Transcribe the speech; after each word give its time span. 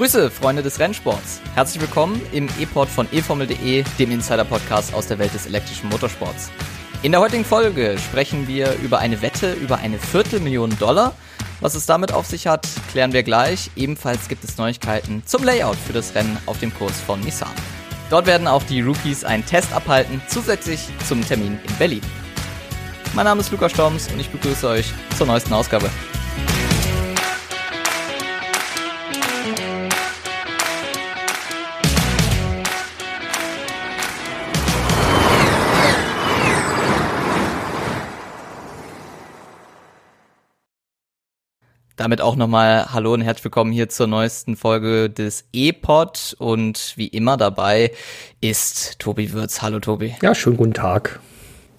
Grüße, 0.00 0.30
Freunde 0.30 0.62
des 0.62 0.80
Rennsports. 0.80 1.42
Herzlich 1.54 1.82
willkommen 1.82 2.22
im 2.32 2.48
E-Port 2.58 2.88
von 2.88 3.06
eFormel.de, 3.12 3.84
dem 3.98 4.10
Insider-Podcast 4.10 4.94
aus 4.94 5.08
der 5.08 5.18
Welt 5.18 5.34
des 5.34 5.44
elektrischen 5.44 5.90
Motorsports. 5.90 6.50
In 7.02 7.12
der 7.12 7.20
heutigen 7.20 7.44
Folge 7.44 7.98
sprechen 7.98 8.48
wir 8.48 8.76
über 8.76 8.98
eine 8.98 9.20
Wette 9.20 9.52
über 9.52 9.76
eine 9.76 9.98
Viertelmillion 9.98 10.74
Dollar. 10.78 11.14
Was 11.60 11.74
es 11.74 11.84
damit 11.84 12.12
auf 12.12 12.24
sich 12.24 12.46
hat, 12.46 12.66
klären 12.90 13.12
wir 13.12 13.22
gleich. 13.22 13.70
Ebenfalls 13.76 14.28
gibt 14.28 14.42
es 14.42 14.56
Neuigkeiten 14.56 15.22
zum 15.26 15.44
Layout 15.44 15.76
für 15.76 15.92
das 15.92 16.14
Rennen 16.14 16.38
auf 16.46 16.58
dem 16.60 16.72
Kurs 16.72 16.98
von 16.98 17.20
Nissan. 17.20 17.52
Dort 18.08 18.24
werden 18.24 18.48
auch 18.48 18.62
die 18.62 18.80
Rookies 18.80 19.22
einen 19.22 19.44
Test 19.44 19.70
abhalten, 19.74 20.22
zusätzlich 20.28 20.80
zum 21.06 21.22
Termin 21.28 21.58
in 21.68 21.76
Berlin. 21.76 22.02
Mein 23.12 23.26
Name 23.26 23.42
ist 23.42 23.52
Lukas 23.52 23.72
Storms 23.72 24.10
und 24.10 24.18
ich 24.18 24.30
begrüße 24.30 24.66
euch 24.66 24.94
zur 25.18 25.26
neuesten 25.26 25.52
Ausgabe. 25.52 25.90
Damit 42.00 42.22
auch 42.22 42.34
nochmal 42.34 42.94
Hallo 42.94 43.12
und 43.12 43.20
herzlich 43.20 43.44
willkommen 43.44 43.72
hier 43.72 43.90
zur 43.90 44.06
neuesten 44.06 44.56
Folge 44.56 45.10
des 45.10 45.44
E-Pod 45.52 46.34
und 46.38 46.94
wie 46.96 47.08
immer 47.08 47.36
dabei 47.36 47.92
ist 48.40 48.98
Tobi 48.98 49.34
Würz. 49.34 49.60
Hallo 49.60 49.80
Tobi. 49.80 50.14
Ja, 50.22 50.34
schönen 50.34 50.56
guten 50.56 50.72
Tag. 50.72 51.20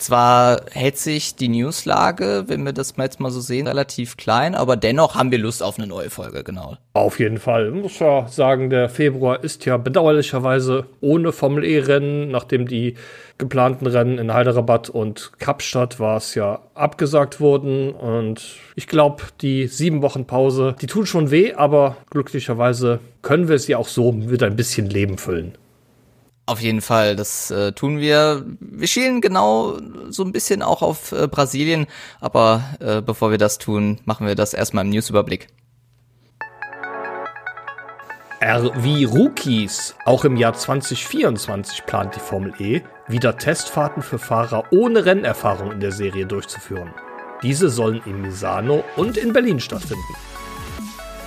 Zwar 0.01 0.61
hält 0.71 0.97
sich 0.97 1.35
die 1.35 1.47
Newslage, 1.47 2.45
wenn 2.47 2.65
wir 2.65 2.73
das 2.73 2.97
mal 2.97 3.03
jetzt 3.03 3.19
mal 3.19 3.29
so 3.29 3.39
sehen, 3.39 3.67
relativ 3.67 4.17
klein, 4.17 4.55
aber 4.55 4.75
dennoch 4.75 5.13
haben 5.13 5.29
wir 5.29 5.37
Lust 5.37 5.61
auf 5.61 5.77
eine 5.77 5.85
neue 5.85 6.09
Folge, 6.09 6.43
genau. 6.43 6.75
Auf 6.93 7.20
jeden 7.20 7.37
Fall. 7.37 7.67
Ich 7.67 7.84
muss 7.84 7.99
ja 7.99 8.27
sagen, 8.27 8.71
der 8.71 8.89
Februar 8.89 9.43
ist 9.43 9.63
ja 9.65 9.77
bedauerlicherweise 9.77 10.87
ohne 11.01 11.31
Formel 11.31 11.63
E-Rennen, 11.63 12.31
nachdem 12.31 12.67
die 12.67 12.95
geplanten 13.37 13.85
Rennen 13.85 14.17
in 14.17 14.34
Hyderabad 14.34 14.89
und 14.89 15.34
Kapstadt 15.37 15.99
war 15.99 16.17
es 16.17 16.33
ja 16.33 16.61
abgesagt 16.73 17.39
wurden. 17.39 17.91
Und 17.91 18.55
ich 18.76 18.87
glaube, 18.87 19.21
die 19.41 19.67
sieben 19.67 20.01
Wochen 20.01 20.26
Pause, 20.26 20.76
die 20.81 20.87
tun 20.87 21.05
schon 21.05 21.29
weh, 21.29 21.54
aber 21.54 21.98
glücklicherweise 22.09 23.01
können 23.21 23.48
wir 23.48 23.55
es 23.55 23.67
ja 23.67 23.77
auch 23.77 23.87
so 23.87 24.11
mit 24.11 24.41
ein 24.41 24.55
bisschen 24.55 24.89
Leben 24.89 25.20
füllen. 25.20 25.54
Auf 26.52 26.60
jeden 26.60 26.82
Fall, 26.82 27.16
das 27.16 27.49
äh, 27.49 27.71
tun 27.71 27.99
wir. 27.99 28.44
Wir 28.60 28.88
schielen 28.90 29.21
genau 29.21 29.77
so 30.10 30.21
ein 30.26 30.34
bisschen 30.34 30.62
auch 30.62 30.82
auf 30.82 31.13
äh, 31.13 31.30
Brasilien, 31.30 31.88
aber 32.20 32.62
äh, 32.82 33.02
bevor 33.02 33.32
wir 33.32 33.38
das 33.38 33.57
tun, 33.57 34.02
machen 34.04 34.27
wir 34.27 34.35
das 34.35 34.54
erstmal 34.54 34.84
im 34.84 34.91
Newsüberblick. 34.91 35.48
R 38.41 38.84
wie 38.84 39.05
Rookies. 39.05 39.96
Auch 40.04 40.26
im 40.26 40.35
Jahr 40.35 40.52
2024 40.52 41.85
plant 41.85 42.18
die 42.18 42.20
Formel 42.20 42.54
E, 42.60 42.82
wieder 43.07 43.38
Testfahrten 43.38 44.04
für 44.04 44.20
Fahrer 44.20 44.66
ohne 44.72 45.05
Rennerfahrung 45.05 45.72
in 45.72 45.79
der 45.79 45.94
Serie 45.94 46.26
durchzuführen. 46.26 46.94
Diese 47.44 47.70
sollen 47.70 48.02
in 48.05 48.20
Misano 48.20 48.84
und 48.98 49.16
in 49.16 49.32
Berlin 49.32 49.62
stattfinden. 49.62 50.16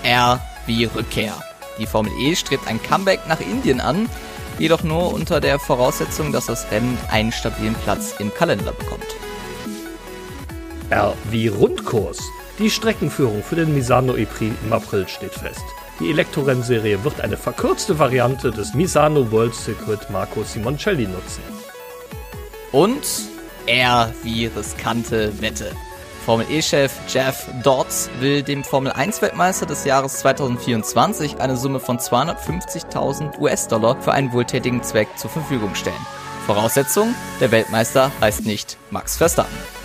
R 0.02 0.38
wie 0.66 0.84
Rückkehr. 0.84 1.32
Die 1.78 1.86
Formel 1.86 2.12
E 2.20 2.36
strebt 2.36 2.68
ein 2.68 2.82
Comeback 2.82 3.20
nach 3.26 3.40
Indien 3.40 3.80
an, 3.80 4.06
jedoch 4.58 4.82
nur 4.82 5.12
unter 5.12 5.40
der 5.40 5.58
Voraussetzung, 5.58 6.32
dass 6.32 6.46
das 6.46 6.70
Rennen 6.70 6.98
einen 7.10 7.32
stabilen 7.32 7.74
Platz 7.84 8.14
im 8.18 8.32
Kalender 8.32 8.72
bekommt. 8.72 9.06
R 10.90 11.14
wie 11.30 11.48
Rundkurs. 11.48 12.18
Die 12.58 12.70
Streckenführung 12.70 13.42
für 13.42 13.56
den 13.56 13.74
Misano 13.74 14.16
E-Prix 14.16 14.54
im 14.64 14.72
April 14.72 15.08
steht 15.08 15.34
fest. 15.34 15.64
Die 16.00 16.10
Elektrorennserie 16.10 17.02
wird 17.04 17.20
eine 17.20 17.36
verkürzte 17.36 17.98
Variante 17.98 18.50
des 18.50 18.74
Misano 18.74 19.30
World 19.30 19.54
Circuit 19.54 20.10
Marco 20.10 20.42
Simoncelli 20.42 21.06
nutzen. 21.06 21.42
Und 22.72 23.06
R 23.66 24.12
wie 24.22 24.46
riskante 24.46 25.32
Wette. 25.40 25.70
Formel 26.24 26.46
E-Chef 26.50 26.90
Jeff 27.06 27.46
Dodds 27.62 28.08
will 28.18 28.42
dem 28.42 28.64
Formel 28.64 28.92
1-Weltmeister 28.92 29.66
des 29.66 29.84
Jahres 29.84 30.20
2024 30.20 31.38
eine 31.38 31.54
Summe 31.54 31.80
von 31.80 31.98
250.000 31.98 33.38
US-Dollar 33.38 34.00
für 34.00 34.12
einen 34.12 34.32
wohltätigen 34.32 34.82
Zweck 34.82 35.08
zur 35.16 35.28
Verfügung 35.28 35.74
stellen. 35.74 35.94
Voraussetzung, 36.46 37.14
der 37.40 37.50
Weltmeister 37.50 38.10
heißt 38.22 38.46
nicht 38.46 38.78
Max 38.90 39.18
Verstappen. 39.18 39.83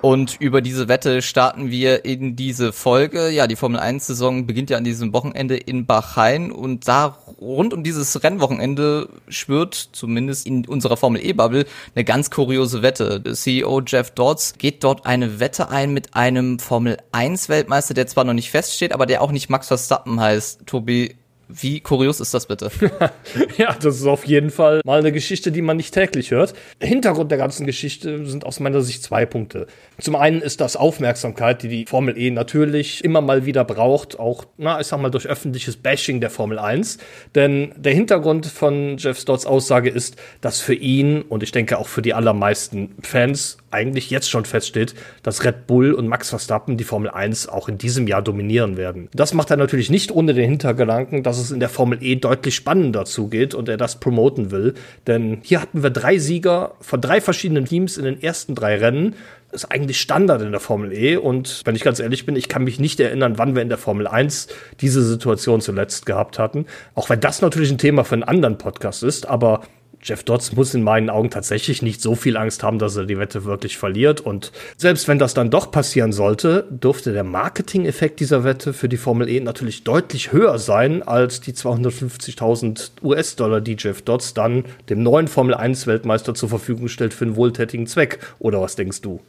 Und 0.00 0.36
über 0.40 0.60
diese 0.60 0.86
Wette 0.86 1.22
starten 1.22 1.70
wir 1.70 2.04
in 2.04 2.36
diese 2.36 2.72
Folge. 2.72 3.30
Ja, 3.30 3.48
die 3.48 3.56
Formel 3.56 3.80
1 3.80 4.06
Saison 4.06 4.46
beginnt 4.46 4.70
ja 4.70 4.76
an 4.76 4.84
diesem 4.84 5.12
Wochenende 5.12 5.56
in 5.56 5.86
Bahrain 5.86 6.52
und 6.52 6.86
da 6.86 7.18
rund 7.40 7.74
um 7.74 7.82
dieses 7.82 8.22
Rennwochenende 8.22 9.08
schwört 9.28 9.74
zumindest 9.92 10.46
in 10.46 10.66
unserer 10.66 10.96
Formel 10.96 11.24
E 11.24 11.32
Bubble 11.32 11.66
eine 11.96 12.04
ganz 12.04 12.30
kuriose 12.30 12.82
Wette. 12.82 13.20
Der 13.20 13.34
CEO 13.34 13.82
Jeff 13.84 14.12
Dodds 14.12 14.54
geht 14.58 14.84
dort 14.84 15.04
eine 15.04 15.40
Wette 15.40 15.68
ein 15.68 15.92
mit 15.92 16.14
einem 16.14 16.60
Formel 16.60 16.98
1 17.10 17.48
Weltmeister, 17.48 17.94
der 17.94 18.06
zwar 18.06 18.22
noch 18.22 18.34
nicht 18.34 18.52
feststeht, 18.52 18.92
aber 18.92 19.06
der 19.06 19.20
auch 19.20 19.32
nicht 19.32 19.50
Max 19.50 19.66
Verstappen 19.66 20.20
heißt. 20.20 20.64
Tobi, 20.66 21.16
wie 21.48 21.80
kurios 21.80 22.20
ist 22.20 22.34
das 22.34 22.46
bitte? 22.46 22.70
ja, 23.56 23.74
das 23.74 23.96
ist 23.96 24.06
auf 24.06 24.26
jeden 24.26 24.50
Fall 24.50 24.80
mal 24.84 24.98
eine 24.98 25.12
Geschichte, 25.12 25.50
die 25.50 25.62
man 25.62 25.76
nicht 25.78 25.94
täglich 25.94 26.30
hört. 26.30 26.54
Hintergrund 26.80 27.30
der 27.30 27.38
ganzen 27.38 27.66
Geschichte 27.66 28.26
sind 28.26 28.44
aus 28.44 28.60
meiner 28.60 28.82
Sicht 28.82 29.02
zwei 29.02 29.24
Punkte. 29.24 29.66
Zum 29.98 30.14
einen 30.14 30.42
ist 30.42 30.60
das 30.60 30.76
Aufmerksamkeit, 30.76 31.62
die 31.62 31.68
die 31.68 31.86
Formel 31.86 32.18
E 32.18 32.30
natürlich 32.30 33.02
immer 33.02 33.20
mal 33.20 33.46
wieder 33.46 33.64
braucht, 33.64 34.18
auch, 34.18 34.44
na, 34.58 34.80
ich 34.80 34.86
sag 34.86 35.00
mal, 35.00 35.10
durch 35.10 35.26
öffentliches 35.26 35.76
Bashing 35.76 36.20
der 36.20 36.30
Formel 36.30 36.58
1. 36.58 36.98
Denn 37.34 37.72
der 37.76 37.94
Hintergrund 37.94 38.46
von 38.46 38.98
Jeff 38.98 39.18
Stotts 39.18 39.46
Aussage 39.46 39.88
ist, 39.88 40.16
dass 40.40 40.60
für 40.60 40.74
ihn 40.74 41.22
und 41.22 41.42
ich 41.42 41.52
denke 41.52 41.78
auch 41.78 41.88
für 41.88 42.02
die 42.02 42.14
allermeisten 42.14 42.94
Fans 43.02 43.58
eigentlich 43.70 44.10
jetzt 44.10 44.30
schon 44.30 44.44
feststeht, 44.44 44.94
dass 45.22 45.44
Red 45.44 45.66
Bull 45.66 45.92
und 45.92 46.08
Max 46.08 46.30
Verstappen 46.30 46.76
die 46.76 46.84
Formel 46.84 47.10
1 47.10 47.48
auch 47.48 47.68
in 47.68 47.78
diesem 47.78 48.06
Jahr 48.06 48.22
dominieren 48.22 48.76
werden. 48.76 49.08
Das 49.12 49.34
macht 49.34 49.50
er 49.50 49.56
natürlich 49.56 49.90
nicht 49.90 50.10
ohne 50.10 50.34
den 50.34 50.48
Hintergedanken, 50.48 51.22
dass 51.22 51.38
es 51.38 51.50
in 51.50 51.60
der 51.60 51.68
Formel 51.68 52.02
E 52.02 52.16
deutlich 52.16 52.54
spannender 52.54 53.04
zugeht 53.04 53.54
und 53.54 53.68
er 53.68 53.76
das 53.76 54.00
promoten 54.00 54.50
will. 54.50 54.74
Denn 55.06 55.40
hier 55.42 55.60
hatten 55.60 55.82
wir 55.82 55.90
drei 55.90 56.18
Sieger 56.18 56.74
von 56.80 57.00
drei 57.00 57.20
verschiedenen 57.20 57.64
Teams 57.64 57.96
in 57.96 58.04
den 58.04 58.22
ersten 58.22 58.54
drei 58.54 58.76
Rennen. 58.76 59.14
Das 59.50 59.64
ist 59.64 59.70
eigentlich 59.70 60.00
Standard 60.00 60.42
in 60.42 60.50
der 60.50 60.60
Formel 60.60 60.92
E. 60.92 61.16
Und 61.16 61.62
wenn 61.64 61.74
ich 61.74 61.82
ganz 61.82 62.00
ehrlich 62.00 62.26
bin, 62.26 62.36
ich 62.36 62.48
kann 62.48 62.64
mich 62.64 62.78
nicht 62.78 63.00
erinnern, 63.00 63.38
wann 63.38 63.54
wir 63.54 63.62
in 63.62 63.70
der 63.70 63.78
Formel 63.78 64.06
1 64.06 64.48
diese 64.80 65.02
Situation 65.02 65.62
zuletzt 65.62 66.04
gehabt 66.04 66.38
hatten. 66.38 66.66
Auch 66.94 67.08
wenn 67.08 67.20
das 67.20 67.40
natürlich 67.40 67.70
ein 67.70 67.78
Thema 67.78 68.04
für 68.04 68.14
einen 68.14 68.24
anderen 68.24 68.58
Podcast 68.58 69.02
ist. 69.02 69.26
Aber 69.26 69.62
Jeff 70.02 70.22
Dodds 70.22 70.52
muss 70.52 70.74
in 70.74 70.82
meinen 70.82 71.10
Augen 71.10 71.30
tatsächlich 71.30 71.82
nicht 71.82 72.00
so 72.00 72.14
viel 72.14 72.36
Angst 72.36 72.62
haben, 72.62 72.78
dass 72.78 72.96
er 72.96 73.06
die 73.06 73.18
Wette 73.18 73.44
wirklich 73.44 73.78
verliert. 73.78 74.20
Und 74.20 74.52
selbst 74.76 75.08
wenn 75.08 75.18
das 75.18 75.34
dann 75.34 75.50
doch 75.50 75.70
passieren 75.70 76.12
sollte, 76.12 76.66
dürfte 76.70 77.12
der 77.12 77.24
Marketing-Effekt 77.24 78.20
dieser 78.20 78.44
Wette 78.44 78.72
für 78.72 78.88
die 78.88 78.96
Formel 78.96 79.28
E 79.28 79.40
natürlich 79.40 79.84
deutlich 79.84 80.32
höher 80.32 80.58
sein 80.58 81.02
als 81.02 81.40
die 81.40 81.52
250.000 81.52 82.90
US-Dollar, 83.02 83.60
die 83.60 83.76
Jeff 83.78 84.02
Dodds 84.02 84.34
dann 84.34 84.64
dem 84.88 85.02
neuen 85.02 85.28
Formel 85.28 85.54
1-Weltmeister 85.54 86.34
zur 86.34 86.48
Verfügung 86.48 86.88
stellt 86.88 87.14
für 87.14 87.24
einen 87.24 87.36
wohltätigen 87.36 87.86
Zweck. 87.86 88.18
Oder 88.38 88.60
was 88.60 88.76
denkst 88.76 89.00
du? 89.00 89.20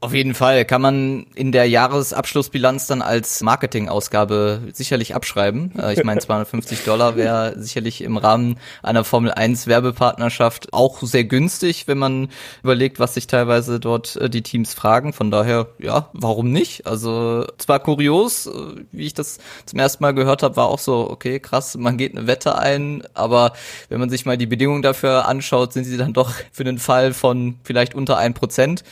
Auf 0.00 0.14
jeden 0.14 0.34
Fall 0.34 0.64
kann 0.64 0.80
man 0.80 1.26
in 1.34 1.50
der 1.50 1.68
Jahresabschlussbilanz 1.68 2.86
dann 2.86 3.02
als 3.02 3.42
Marketingausgabe 3.42 4.60
sicherlich 4.72 5.16
abschreiben. 5.16 5.72
Äh, 5.76 5.94
ich 5.94 6.04
meine, 6.04 6.20
250 6.28 6.84
Dollar 6.84 7.16
wäre 7.16 7.54
sicherlich 7.58 8.02
im 8.02 8.16
Rahmen 8.16 8.60
einer 8.84 9.02
Formel 9.02 9.32
1 9.32 9.66
Werbepartnerschaft 9.66 10.72
auch 10.72 11.02
sehr 11.02 11.24
günstig, 11.24 11.88
wenn 11.88 11.98
man 11.98 12.28
überlegt, 12.62 13.00
was 13.00 13.14
sich 13.14 13.26
teilweise 13.26 13.80
dort 13.80 14.14
äh, 14.14 14.30
die 14.30 14.42
Teams 14.42 14.72
fragen. 14.72 15.12
Von 15.12 15.32
daher, 15.32 15.66
ja, 15.80 16.10
warum 16.12 16.52
nicht? 16.52 16.86
Also 16.86 17.46
zwar 17.58 17.80
kurios, 17.80 18.46
äh, 18.46 18.50
wie 18.92 19.06
ich 19.06 19.14
das 19.14 19.38
zum 19.66 19.80
ersten 19.80 20.04
Mal 20.04 20.14
gehört 20.14 20.44
habe, 20.44 20.54
war 20.54 20.68
auch 20.68 20.78
so, 20.78 21.10
okay, 21.10 21.40
krass, 21.40 21.76
man 21.76 21.98
geht 21.98 22.16
eine 22.16 22.28
Wette 22.28 22.56
ein, 22.56 23.02
aber 23.14 23.52
wenn 23.88 23.98
man 23.98 24.10
sich 24.10 24.26
mal 24.26 24.38
die 24.38 24.46
Bedingungen 24.46 24.82
dafür 24.82 25.26
anschaut, 25.26 25.72
sind 25.72 25.82
sie 25.82 25.96
dann 25.96 26.12
doch 26.12 26.34
für 26.52 26.62
den 26.62 26.78
Fall 26.78 27.12
von 27.12 27.58
vielleicht 27.64 27.96
unter 27.96 28.16
ein 28.16 28.34
Prozent. 28.34 28.84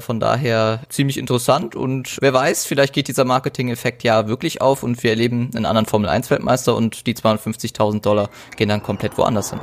Von 0.00 0.18
daher 0.18 0.33
daher 0.34 0.80
ziemlich 0.88 1.16
interessant 1.16 1.76
und 1.76 2.16
wer 2.20 2.32
weiß, 2.32 2.66
vielleicht 2.66 2.92
geht 2.92 3.06
dieser 3.06 3.24
Marketing-Effekt 3.24 4.02
ja 4.02 4.26
wirklich 4.26 4.60
auf 4.60 4.82
und 4.82 5.00
wir 5.02 5.10
erleben 5.10 5.50
einen 5.54 5.64
anderen 5.64 5.86
Formel 5.86 6.08
1 6.08 6.28
Weltmeister 6.30 6.74
und 6.74 7.06
die 7.06 7.14
250.000 7.14 8.00
Dollar 8.00 8.30
gehen 8.56 8.68
dann 8.68 8.82
komplett 8.82 9.16
woanders 9.16 9.50
hin. 9.50 9.60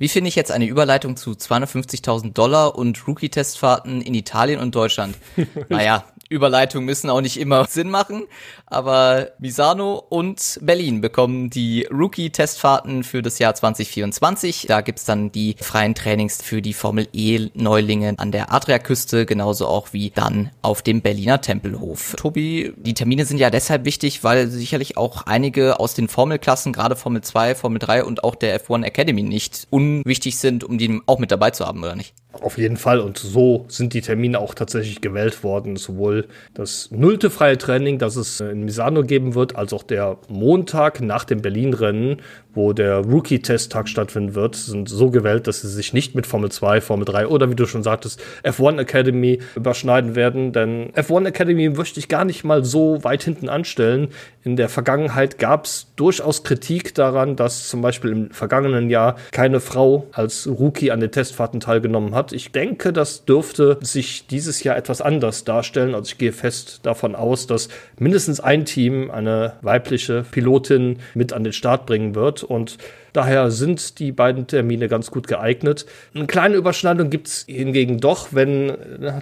Wie 0.00 0.08
finde 0.08 0.28
ich 0.28 0.34
jetzt 0.34 0.50
eine 0.50 0.64
Überleitung 0.64 1.14
zu 1.18 1.32
250.000 1.32 2.32
Dollar 2.32 2.74
und 2.74 3.06
Rookie-Testfahrten 3.06 4.00
in 4.00 4.14
Italien 4.14 4.58
und 4.58 4.74
Deutschland? 4.74 5.14
naja, 5.68 6.06
Überleitungen 6.30 6.86
müssen 6.86 7.10
auch 7.10 7.20
nicht 7.20 7.38
immer 7.38 7.66
Sinn 7.66 7.90
machen, 7.90 8.22
aber 8.64 9.32
Misano 9.40 10.02
und 10.08 10.60
Berlin 10.62 11.00
bekommen 11.00 11.50
die 11.50 11.86
Rookie-Testfahrten 11.90 13.02
für 13.02 13.20
das 13.20 13.40
Jahr 13.40 13.54
2024. 13.54 14.66
Da 14.68 14.80
gibt's 14.80 15.04
dann 15.04 15.32
die 15.32 15.56
freien 15.60 15.96
Trainings 15.96 16.40
für 16.40 16.62
die 16.62 16.72
Formel 16.72 17.08
E-Neulinge 17.12 18.14
an 18.16 18.30
der 18.30 18.54
Adriaküste, 18.54 19.26
genauso 19.26 19.66
auch 19.66 19.92
wie 19.92 20.10
dann 20.10 20.50
auf 20.62 20.82
dem 20.82 21.02
Berliner 21.02 21.40
Tempelhof. 21.40 22.14
Tobi, 22.16 22.72
die 22.76 22.94
Termine 22.94 23.24
sind 23.24 23.38
ja 23.38 23.50
deshalb 23.50 23.84
wichtig, 23.84 24.22
weil 24.22 24.46
sicherlich 24.46 24.96
auch 24.96 25.26
einige 25.26 25.80
aus 25.80 25.94
den 25.94 26.06
Formelklassen, 26.06 26.72
gerade 26.72 26.94
Formel 26.94 27.22
2, 27.22 27.56
Formel 27.56 27.80
3 27.80 28.04
und 28.04 28.22
auch 28.22 28.36
der 28.36 28.64
F1 28.64 28.84
Academy 28.84 29.24
nicht 29.24 29.66
unwichtig 29.98 30.38
sind, 30.38 30.64
um 30.64 30.78
die 30.78 31.00
auch 31.06 31.18
mit 31.18 31.30
dabei 31.30 31.50
zu 31.50 31.66
haben, 31.66 31.82
oder 31.82 31.96
nicht? 31.96 32.14
Auf 32.32 32.58
jeden 32.58 32.76
Fall. 32.76 33.00
Und 33.00 33.18
so 33.18 33.64
sind 33.68 33.92
die 33.92 34.02
Termine 34.02 34.38
auch 34.38 34.54
tatsächlich 34.54 35.00
gewählt 35.00 35.42
worden. 35.42 35.76
Sowohl 35.76 36.26
das 36.54 36.90
nullte 36.92 37.28
freie 37.28 37.58
Training, 37.58 37.98
das 37.98 38.14
es 38.14 38.40
in 38.40 38.64
Misano 38.64 39.02
geben 39.02 39.34
wird, 39.34 39.56
als 39.56 39.72
auch 39.72 39.82
der 39.82 40.16
Montag 40.28 41.00
nach 41.00 41.24
dem 41.24 41.42
Berlin-Rennen, 41.42 42.22
wo 42.54 42.72
der 42.72 42.98
Rookie-Testtag 42.98 43.88
stattfinden 43.88 44.34
wird, 44.34 44.56
sind 44.56 44.88
so 44.88 45.10
gewählt, 45.10 45.46
dass 45.46 45.62
sie 45.62 45.68
sich 45.68 45.92
nicht 45.92 46.14
mit 46.14 46.26
Formel 46.26 46.50
2, 46.50 46.80
Formel 46.80 47.04
3 47.04 47.26
oder 47.26 47.50
wie 47.50 47.54
du 47.54 47.66
schon 47.66 47.82
sagtest, 47.82 48.20
F1 48.44 48.80
Academy 48.80 49.40
überschneiden 49.56 50.14
werden. 50.14 50.52
Denn 50.52 50.92
F1 50.92 51.26
Academy 51.26 51.68
möchte 51.68 51.98
ich 51.98 52.08
gar 52.08 52.24
nicht 52.24 52.44
mal 52.44 52.64
so 52.64 53.02
weit 53.02 53.24
hinten 53.24 53.48
anstellen. 53.48 54.08
In 54.42 54.56
der 54.56 54.68
Vergangenheit 54.68 55.38
gab 55.38 55.64
es 55.64 55.88
durchaus 55.96 56.44
Kritik 56.44 56.94
daran, 56.94 57.36
dass 57.36 57.68
zum 57.68 57.82
Beispiel 57.82 58.10
im 58.12 58.30
vergangenen 58.30 58.88
Jahr 58.88 59.16
keine 59.32 59.60
Frau 59.60 60.06
als 60.12 60.48
Rookie 60.48 60.90
an 60.90 61.00
den 61.00 61.10
Testfahrten 61.10 61.60
teilgenommen 61.60 62.14
hat. 62.14 62.19
Ich 62.32 62.52
denke, 62.52 62.92
das 62.92 63.24
dürfte 63.24 63.78
sich 63.80 64.26
dieses 64.26 64.62
Jahr 64.62 64.76
etwas 64.76 65.00
anders 65.00 65.44
darstellen. 65.44 65.94
Also 65.94 66.08
ich 66.10 66.18
gehe 66.18 66.32
fest 66.32 66.80
davon 66.82 67.14
aus, 67.14 67.46
dass 67.46 67.68
mindestens 67.98 68.40
ein 68.40 68.64
Team 68.64 69.10
eine 69.10 69.54
weibliche 69.62 70.24
Pilotin 70.30 70.98
mit 71.14 71.32
an 71.32 71.44
den 71.44 71.52
Start 71.52 71.86
bringen 71.86 72.14
wird 72.14 72.42
und 72.42 72.78
Daher 73.12 73.50
sind 73.50 73.98
die 73.98 74.12
beiden 74.12 74.46
Termine 74.46 74.88
ganz 74.88 75.10
gut 75.10 75.26
geeignet. 75.26 75.86
Eine 76.14 76.26
kleine 76.26 76.56
Überschneidung 76.56 77.10
gibt 77.10 77.28
es 77.28 77.44
hingegen 77.48 77.98
doch, 77.98 78.28
wenn 78.32 78.76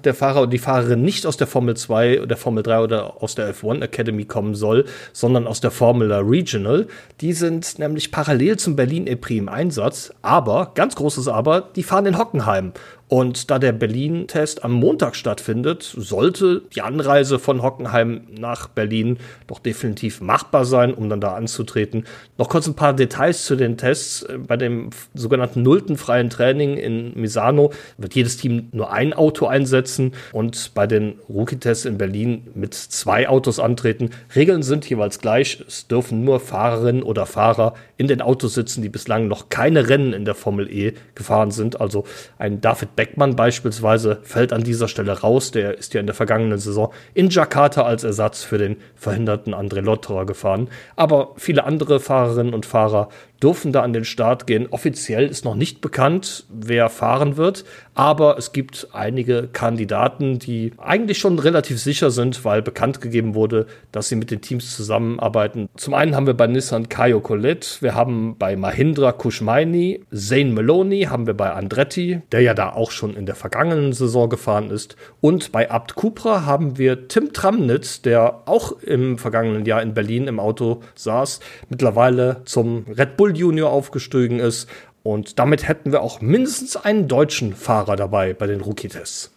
der 0.05 0.14
Fahrer 0.14 0.43
und 0.43 0.52
die 0.52 0.58
Fahrerin 0.58 1.02
nicht 1.02 1.26
aus 1.26 1.37
der 1.37 1.46
Formel 1.46 1.76
2 1.76 2.23
oder 2.23 2.37
Formel 2.37 2.62
3 2.62 2.81
oder 2.81 3.23
aus 3.23 3.35
der 3.35 3.55
F1 3.55 3.82
Academy 3.82 4.25
kommen 4.25 4.55
soll, 4.55 4.85
sondern 5.12 5.46
aus 5.46 5.61
der 5.61 5.70
Formula 5.70 6.19
Regional. 6.19 6.87
Die 7.20 7.32
sind 7.32 7.79
nämlich 7.79 8.11
parallel 8.11 8.56
zum 8.58 8.76
Berlin 8.76 9.06
E-Prix 9.06 9.38
im 9.38 9.49
Einsatz, 9.49 10.12
aber, 10.23 10.73
ganz 10.75 10.94
großes 10.96 11.29
Aber, 11.29 11.69
die 11.75 11.82
fahren 11.82 12.06
in 12.06 12.19
Hockenheim. 12.19 12.73
Und 13.08 13.50
da 13.50 13.58
der 13.58 13.72
Berlin-Test 13.72 14.64
am 14.64 14.72
Montag 14.72 15.16
stattfindet, 15.16 15.82
sollte 15.82 16.62
die 16.75 16.82
Anreise 16.82 17.38
von 17.38 17.62
Hockenheim 17.62 18.20
nach 18.38 18.69
Berlin 18.69 19.16
doch 19.46 19.60
definitiv 19.60 20.20
machbar 20.20 20.66
sein, 20.66 20.93
um 20.93 21.08
dann 21.08 21.20
da 21.20 21.34
anzutreten. 21.34 22.05
Noch 22.37 22.50
kurz 22.50 22.66
ein 22.66 22.75
paar 22.75 22.93
Details 22.93 23.46
zu 23.46 23.56
den 23.56 23.78
Tests. 23.78 24.26
Bei 24.46 24.58
dem 24.58 24.90
sogenannten 25.14 25.62
nullten 25.62 25.96
freien 25.96 26.28
Training 26.28 26.76
in 26.76 27.19
Misano 27.19 27.72
wird 27.96 28.14
jedes 28.14 28.37
Team 28.37 28.69
nur 28.72 28.93
ein 28.93 29.14
Auto 29.14 29.46
einsetzen 29.46 30.12
und 30.32 30.72
bei 30.75 30.87
den 30.87 31.14
Rookie-Tests 31.31 31.87
in 31.87 31.96
Berlin 31.96 32.49
mit 32.54 32.75
zwei 32.75 33.26
Autos 33.26 33.58
antreten. 33.58 34.11
Regeln 34.37 34.62
sind 34.62 34.88
jeweils 34.88 35.19
gleich. 35.19 35.64
Es 35.66 35.87
dürfen 35.87 36.25
nur 36.25 36.40
Fahrerinnen 36.40 37.02
oder 37.02 37.25
Fahrer 37.25 37.72
in 37.96 38.06
den 38.06 38.20
Autos 38.20 38.52
sitzen, 38.52 38.82
die 38.82 38.90
bislang 38.90 39.28
noch 39.28 39.49
keine 39.49 39.88
Rennen 39.88 40.12
in 40.12 40.26
der 40.26 40.34
Formel 40.34 40.70
E 40.70 40.93
gefahren 41.14 41.50
sind. 41.50 41.81
Also 41.81 42.04
ein 42.38 42.61
David 42.61 42.98
Beckmann 42.99 43.37
beispielsweise 43.37 44.19
fällt 44.25 44.53
an 44.53 44.65
dieser 44.65 44.89
Stelle 44.89 45.12
raus. 45.12 45.53
Der 45.53 45.79
ist 45.79 45.95
ja 45.95 46.00
in 46.00 46.06
der 46.06 46.17
vergangenen 46.17 46.59
Saison 46.59 46.93
in 47.15 47.29
Jakarta 47.31 47.83
als 47.83 48.03
Ersatz 48.03 48.43
für 48.43 48.59
den 48.59 48.77
verhinderten 48.97 49.55
André 49.55 49.83
Lotterer 49.83 50.27
gefahren. 50.27 50.69
Aber 50.97 51.35
viele 51.37 51.62
andere 51.62 52.00
Fahrerinnen 52.00 52.55
und 52.55 52.67
Fahrer 52.67 53.09
dürfen 53.43 53.73
da 53.73 53.82
an 53.82 53.93
den 53.93 54.05
Start 54.05 54.46
gehen. 54.46 54.67
Offiziell 54.70 55.26
ist 55.26 55.44
noch 55.44 55.55
nicht 55.55 55.81
bekannt, 55.81 56.44
wer 56.49 56.88
fahren 56.88 57.37
wird, 57.37 57.64
aber 57.94 58.38
es 58.38 58.52
gibt 58.52 58.88
einige 58.93 59.49
Kandidaten, 59.52 60.38
die 60.38 60.73
eigentlich 60.79 61.19
schon 61.19 61.38
relativ 61.38 61.81
sicher 61.81 62.11
sind, 62.11 62.44
weil 62.44 62.62
bekannt 62.62 63.00
gegeben 63.00 63.35
wurde, 63.35 63.67
dass 63.93 64.08
sie 64.08 64.17
mit 64.17 64.31
den 64.31 64.40
Teams 64.40 64.75
zusammenarbeiten. 64.76 65.69
Zum 65.76 65.94
einen 65.94 66.14
haben 66.14 66.26
wir 66.26 66.35
bei 66.35 66.46
Nissan 66.46 66.88
Kayo 66.88 67.20
Colette, 67.20 67.81
wir 67.81 67.94
haben 67.94 68.37
bei 68.38 68.56
Mahindra 68.56 69.12
Kushmaini, 69.12 70.05
Zane 70.12 70.52
Maloney 70.52 71.02
haben 71.02 71.26
wir 71.26 71.35
bei 71.35 71.52
Andretti, 71.52 72.23
der 72.32 72.40
ja 72.40 72.55
da 72.55 72.73
auch 72.73 72.90
schon 72.90 73.17
in 73.17 73.26
der 73.26 73.35
vergangenen 73.35 73.93
Saison 73.93 74.29
gefahren 74.29 74.70
ist, 74.70 74.96
und 75.20 75.52
bei 75.52 75.70
Abt 75.70 75.94
Cupra 75.94 76.44
haben 76.44 76.79
wir 76.79 77.08
Tim 77.08 77.32
Tramnitz, 77.32 78.02
der 78.02 78.43
auch 78.46 78.73
im 78.82 79.19
vergangenen 79.19 79.64
Jahr 79.64 79.82
in 79.82 79.94
Berlin 79.94 80.26
im 80.26 80.40
Auto 80.40 80.82
saß, 80.94 81.40
mittlerweile 81.69 82.43
zum 82.44 82.85
Red 82.88 83.17
Bull 83.17 83.27
Bull 83.28 83.36
Junior 83.36 83.70
aufgestiegen 83.70 84.40
ist. 84.40 84.69
Und 85.02 85.38
damit 85.38 85.69
hätten 85.69 85.92
wir 85.92 86.00
auch 86.00 86.20
mindestens 86.22 86.76
einen 86.76 87.08
deutschen 87.08 87.54
Fahrer 87.54 87.96
dabei 87.96 88.32
bei 88.32 88.46
den 88.46 88.62
Rookie-Tests. 88.62 89.30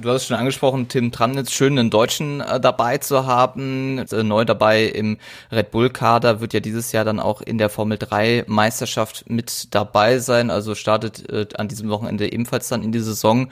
Du 0.00 0.10
hast 0.10 0.26
schon 0.26 0.36
angesprochen, 0.36 0.88
Tim 0.88 1.12
Tramnitz, 1.12 1.52
schön 1.52 1.78
einen 1.78 1.90
Deutschen 1.90 2.40
äh, 2.40 2.58
dabei 2.58 2.98
zu 2.98 3.26
haben. 3.26 3.98
Äh, 3.98 4.22
neu 4.22 4.44
dabei 4.44 4.84
im 4.86 5.18
Red 5.52 5.70
Bull-Kader, 5.70 6.40
wird 6.40 6.52
ja 6.52 6.60
dieses 6.60 6.90
Jahr 6.92 7.04
dann 7.04 7.20
auch 7.20 7.42
in 7.42 7.58
der 7.58 7.68
Formel 7.68 7.98
3 7.98 8.44
Meisterschaft 8.48 9.30
mit 9.30 9.72
dabei 9.74 10.18
sein. 10.18 10.50
Also 10.50 10.74
startet 10.74 11.30
äh, 11.30 11.46
an 11.56 11.68
diesem 11.68 11.90
Wochenende 11.90 12.32
ebenfalls 12.32 12.68
dann 12.68 12.82
in 12.82 12.92
die 12.92 13.00
Saison. 13.00 13.50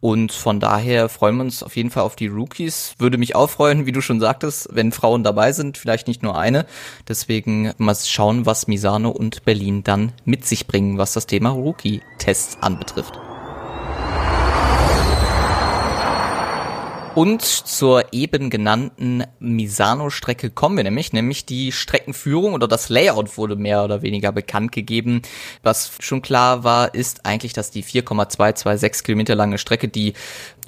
Und 0.00 0.32
von 0.32 0.60
daher 0.60 1.08
freuen 1.08 1.36
wir 1.36 1.42
uns 1.42 1.62
auf 1.62 1.76
jeden 1.76 1.90
Fall 1.90 2.04
auf 2.04 2.16
die 2.16 2.28
Rookies. 2.28 2.94
Würde 2.98 3.18
mich 3.18 3.34
auch 3.34 3.50
freuen, 3.50 3.86
wie 3.86 3.92
du 3.92 4.00
schon 4.00 4.20
sagtest, 4.20 4.68
wenn 4.72 4.92
Frauen 4.92 5.24
dabei 5.24 5.52
sind, 5.52 5.76
vielleicht 5.76 6.06
nicht 6.06 6.22
nur 6.22 6.38
eine. 6.38 6.66
Deswegen 7.08 7.72
mal 7.78 7.96
schauen, 7.96 8.46
was 8.46 8.68
Misano 8.68 9.10
und 9.10 9.44
Berlin 9.44 9.82
dann 9.82 10.12
mit 10.24 10.46
sich 10.46 10.66
bringen, 10.66 10.98
was 10.98 11.14
das 11.14 11.26
Thema 11.26 11.50
Rookie-Tests 11.50 12.58
anbetrifft. 12.62 13.18
Und 17.18 17.42
zur 17.42 18.12
eben 18.12 18.48
genannten 18.48 19.24
Misano-Strecke 19.40 20.50
kommen 20.50 20.76
wir 20.76 20.84
nämlich, 20.84 21.12
nämlich 21.12 21.44
die 21.44 21.72
Streckenführung 21.72 22.52
oder 22.52 22.68
das 22.68 22.90
Layout 22.90 23.36
wurde 23.36 23.56
mehr 23.56 23.82
oder 23.82 24.02
weniger 24.02 24.30
bekannt 24.30 24.70
gegeben. 24.70 25.22
Was 25.64 25.90
schon 25.98 26.22
klar 26.22 26.62
war, 26.62 26.94
ist 26.94 27.26
eigentlich, 27.26 27.54
dass 27.54 27.72
die 27.72 27.82
4,226 27.82 29.02
Kilometer 29.02 29.34
lange 29.34 29.58
Strecke, 29.58 29.88
die 29.88 30.12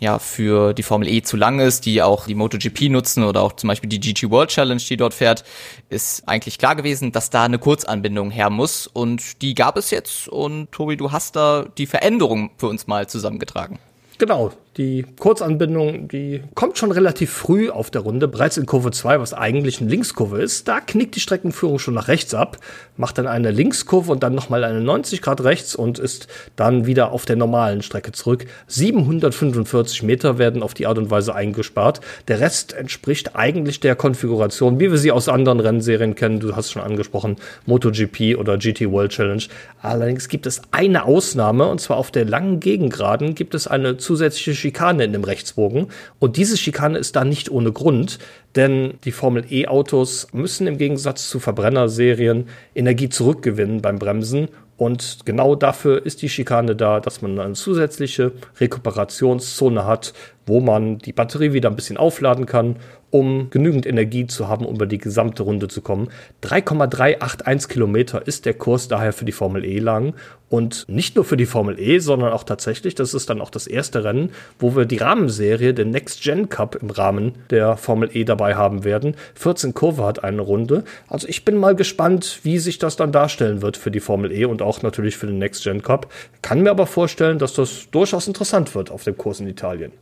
ja 0.01 0.19
für 0.19 0.75
die 0.75 0.83
Formel 0.83 1.07
E 1.07 1.23
zu 1.23 1.37
lang 1.37 1.61
ist, 1.61 1.87
die 1.87 2.03
auch 2.03 2.27
die 2.27 2.35
MotoGP 2.35 2.91
nutzen 2.91 3.23
oder 3.23 3.43
auch 3.43 3.53
zum 3.53 3.69
Beispiel 3.69 3.89
die 3.89 4.01
GG 4.01 4.29
World 4.31 4.51
Challenge, 4.51 4.83
die 4.83 4.97
dort 4.97 5.15
fährt, 5.15 5.45
ist 5.89 6.27
eigentlich 6.27 6.59
klar 6.59 6.75
gewesen, 6.75 7.13
dass 7.13 7.31
da 7.31 7.45
eine 7.45 7.61
Kurzanbindung 7.61 8.33
her 8.33 8.51
muss 8.51 8.89
und 8.89 9.41
die 9.43 9.55
gab 9.55 9.77
es 9.77 9.93
jetzt 9.93 10.27
und 10.27 10.73
Tobi, 10.73 10.97
du 10.97 11.13
hast 11.13 11.37
da 11.37 11.67
die 11.79 11.87
Veränderung 11.87 12.51
für 12.57 12.67
uns 12.67 12.89
mal 12.89 13.09
zusammengetragen. 13.09 13.79
Genau, 14.21 14.51
die 14.81 15.05
Kurzanbindung, 15.19 16.09
die 16.09 16.43
kommt 16.55 16.79
schon 16.79 16.91
relativ 16.91 17.31
früh 17.31 17.69
auf 17.69 17.91
der 17.91 18.01
Runde, 18.01 18.29
bereits 18.29 18.57
in 18.57 18.65
Kurve 18.65 18.91
2, 18.91 19.21
was 19.21 19.35
eigentlich 19.35 19.79
eine 19.79 19.91
Linkskurve 19.91 20.41
ist. 20.41 20.69
Da 20.69 20.81
knickt 20.81 21.17
die 21.17 21.21
Streckenführung 21.21 21.79
schon 21.79 21.93
nach 21.93 22.09
rechts 22.09 22.33
ab, 22.33 22.57
macht 22.97 23.19
dann 23.19 23.27
eine 23.27 23.51
Linkskurve 23.51 24.11
und 24.11 24.23
dann 24.23 24.35
nochmal 24.35 24.65
eine 24.65 24.81
90 24.81 25.21
Grad 25.21 25.45
rechts 25.45 25.75
und 25.75 25.99
ist 25.99 26.29
dann 26.57 26.87
wieder 26.87 27.13
auf 27.13 27.27
der 27.27 27.37
normalen 27.37 27.83
Strecke 27.83 28.13
zurück. 28.13 28.47
745 28.69 30.03
Meter 30.03 30.39
werden 30.39 30.63
auf 30.63 30.73
die 30.73 30.87
Art 30.87 30.97
und 30.97 31.11
Weise 31.11 31.35
eingespart. 31.35 32.01
Der 32.29 32.41
Rest 32.41 32.73
entspricht 32.73 33.37
eigentlich 33.37 33.81
der 33.81 33.97
Konfiguration, 33.97 34.81
wie 34.81 34.91
wir 34.91 34.97
sie 34.97 35.13
aus 35.13 35.29
anderen 35.29 35.61
Rennserien 35.61 36.15
kennen. 36.15 36.41
Du 36.41 36.57
hast 36.57 36.71
schon 36.71 36.81
angesprochen, 36.81 37.37
MotoGP 37.67 38.39
oder 38.39 38.57
GT 38.57 38.91
World 38.91 39.13
Challenge. 39.13 39.43
Allerdings 39.83 40.29
gibt 40.29 40.47
es 40.47 40.63
eine 40.71 41.05
Ausnahme 41.05 41.67
und 41.67 41.83
zwar 41.83 41.99
auf 41.99 42.11
der 42.11 42.25
langen 42.25 42.61
Gegengraden 42.61 43.35
gibt 43.35 43.55
es 43.55 43.67
eine 43.67 43.99
zusätzliche 43.99 44.70
Schikane 44.71 45.03
in 45.03 45.13
dem 45.13 45.25
Rechtsbogen. 45.25 45.89
Und 46.21 46.37
diese 46.37 46.57
Schikane 46.57 46.99
ist 46.99 47.17
da 47.17 47.25
nicht 47.25 47.51
ohne 47.51 47.73
Grund, 47.73 48.21
denn 48.55 48.95
die 49.05 49.11
Formel 49.11 49.45
E-Autos 49.51 50.29
müssen 50.33 50.69
im 50.69 50.79
Gegensatz 50.79 51.29
zu 51.29 51.41
Verbrennerserien 51.41 52.47
Energie 52.75 53.09
zurückgewinnen 53.09 53.83
beim 53.83 53.99
Bremsen. 53.99 54.49
Und 54.77 55.19
genau 55.25 55.57
dafür 55.57 56.07
ist 56.07 56.23
die 56.23 56.29
Schikane 56.29 56.77
da, 56.77 57.01
dass 57.01 57.21
man 57.21 57.39
eine 57.41 57.55
zusätzliche 57.55 58.33
Rekuperationszone 58.61 59.85
hat, 59.85 60.15
wo 60.47 60.61
man 60.61 60.99
die 60.99 61.13
Batterie 61.13 61.53
wieder 61.53 61.69
ein 61.69 61.77
bisschen 61.77 61.97
aufladen 61.97 62.47
kann, 62.47 62.77
um 63.11 63.51
genügend 63.51 63.87
Energie 63.87 64.27
zu 64.27 64.49
haben, 64.49 64.65
um 64.65 64.77
über 64.77 64.87
die 64.87 64.99
gesamte 64.99 65.43
Runde 65.43 65.69
zu 65.69 65.83
kommen. 65.83 66.09
3,381 66.43 67.69
Kilometer 67.69 68.27
ist 68.27 68.47
der 68.47 68.55
Kurs 68.55 68.89
daher 68.89 69.13
für 69.13 69.25
die 69.25 69.33
Formel 69.33 69.65
E 69.65 69.79
lang. 69.79 70.15
Und 70.49 70.85
nicht 70.89 71.15
nur 71.15 71.25
für 71.25 71.37
die 71.37 71.47
Formel 71.47 71.79
E, 71.79 71.99
sondern 71.99 72.33
auch 72.33 72.43
tatsächlich, 72.43 72.97
das 72.97 73.15
ist 73.15 73.31
dann 73.31 73.41
auch 73.41 73.51
das 73.51 73.69
erste 73.69 74.03
Rennen, 74.03 74.31
wo 74.59 74.75
wir 74.75 74.85
die 74.85 74.97
Rahmenserie, 74.97 75.75
den 75.75 75.91
Next 75.91 76.23
Gen 76.23 76.49
Cup 76.49 76.77
im 76.81 76.91
Rahmen 76.91 77.35
der 77.51 77.77
Formel 77.77 78.11
E 78.13 78.25
dabei 78.25 78.57
haben 78.57 78.83
werden. 78.85 79.15
14 79.35 79.75
Kurve 79.75 80.05
hat 80.05 80.25
eine 80.25 80.43
Runde. 80.43 80.85
Also 81.09 81.29
ich 81.29 81.45
bin 81.45 81.57
mal 81.57 81.77
gespannt, 81.77 82.41
wie 82.43 82.59
sich 82.59 82.79
das 82.79 82.97
dann 82.97 83.13
darstellen 83.13 83.63
wird 83.63 83.77
für 83.77 83.93
die 83.93 84.01
Formel 84.01 84.33
E 84.33 84.45
und 84.45 84.63
auch 84.63 84.83
natürlich 84.83 85.17
für 85.17 85.27
den 85.27 85.39
Next 85.39 85.63
Gen 85.63 85.83
Cup. 85.83 86.13
Kann 86.43 86.63
mir 86.63 86.71
aber 86.71 86.87
vorstellen, 86.87 87.39
dass 87.39 87.55
das 87.55 87.89
durchaus 87.91 88.27
interessant 88.27 88.75
wird 88.75 88.91
auf 88.91 89.05
dem 89.05 89.17
Kurs 89.17 89.39
in 89.39 89.47
Italien. 89.47 89.93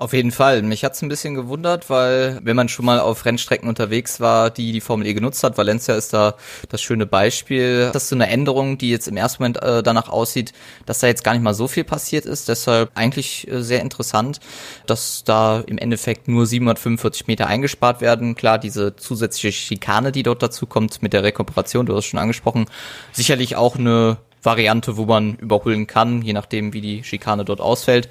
Auf 0.00 0.14
jeden 0.14 0.30
Fall. 0.30 0.62
Mich 0.62 0.82
hat's 0.82 1.02
ein 1.02 1.10
bisschen 1.10 1.34
gewundert, 1.34 1.90
weil 1.90 2.40
wenn 2.42 2.56
man 2.56 2.70
schon 2.70 2.86
mal 2.86 3.00
auf 3.00 3.26
Rennstrecken 3.26 3.68
unterwegs 3.68 4.18
war, 4.18 4.48
die 4.48 4.72
die 4.72 4.80
Formel 4.80 5.06
E 5.06 5.12
genutzt 5.12 5.44
hat, 5.44 5.58
Valencia 5.58 5.94
ist 5.94 6.14
da 6.14 6.36
das 6.70 6.80
schöne 6.80 7.04
Beispiel. 7.04 7.90
Das 7.92 8.04
ist 8.04 8.08
so 8.08 8.16
eine 8.16 8.30
Änderung, 8.30 8.78
die 8.78 8.88
jetzt 8.88 9.08
im 9.08 9.18
ersten 9.18 9.42
Moment 9.42 9.62
äh, 9.62 9.82
danach 9.82 10.08
aussieht, 10.08 10.54
dass 10.86 11.00
da 11.00 11.06
jetzt 11.06 11.22
gar 11.22 11.34
nicht 11.34 11.42
mal 11.42 11.52
so 11.52 11.68
viel 11.68 11.84
passiert 11.84 12.24
ist. 12.24 12.48
Deshalb 12.48 12.90
eigentlich 12.94 13.46
äh, 13.46 13.62
sehr 13.62 13.82
interessant, 13.82 14.40
dass 14.86 15.22
da 15.22 15.60
im 15.66 15.76
Endeffekt 15.76 16.28
nur 16.28 16.46
745 16.46 17.26
Meter 17.26 17.46
eingespart 17.46 18.00
werden. 18.00 18.36
Klar, 18.36 18.56
diese 18.56 18.96
zusätzliche 18.96 19.52
Schikane, 19.52 20.12
die 20.12 20.22
dort 20.22 20.42
dazu 20.42 20.64
kommt 20.64 21.02
mit 21.02 21.12
der 21.12 21.24
Rekuperation, 21.24 21.84
du 21.84 21.92
hast 21.92 22.04
es 22.04 22.10
schon 22.10 22.20
angesprochen, 22.20 22.64
sicherlich 23.12 23.56
auch 23.56 23.76
eine 23.76 24.16
Variante, 24.42 24.96
wo 24.96 25.04
man 25.04 25.34
überholen 25.36 25.86
kann, 25.86 26.22
je 26.22 26.32
nachdem, 26.32 26.72
wie 26.72 26.80
die 26.80 27.04
Schikane 27.04 27.44
dort 27.44 27.60
ausfällt. 27.60 28.08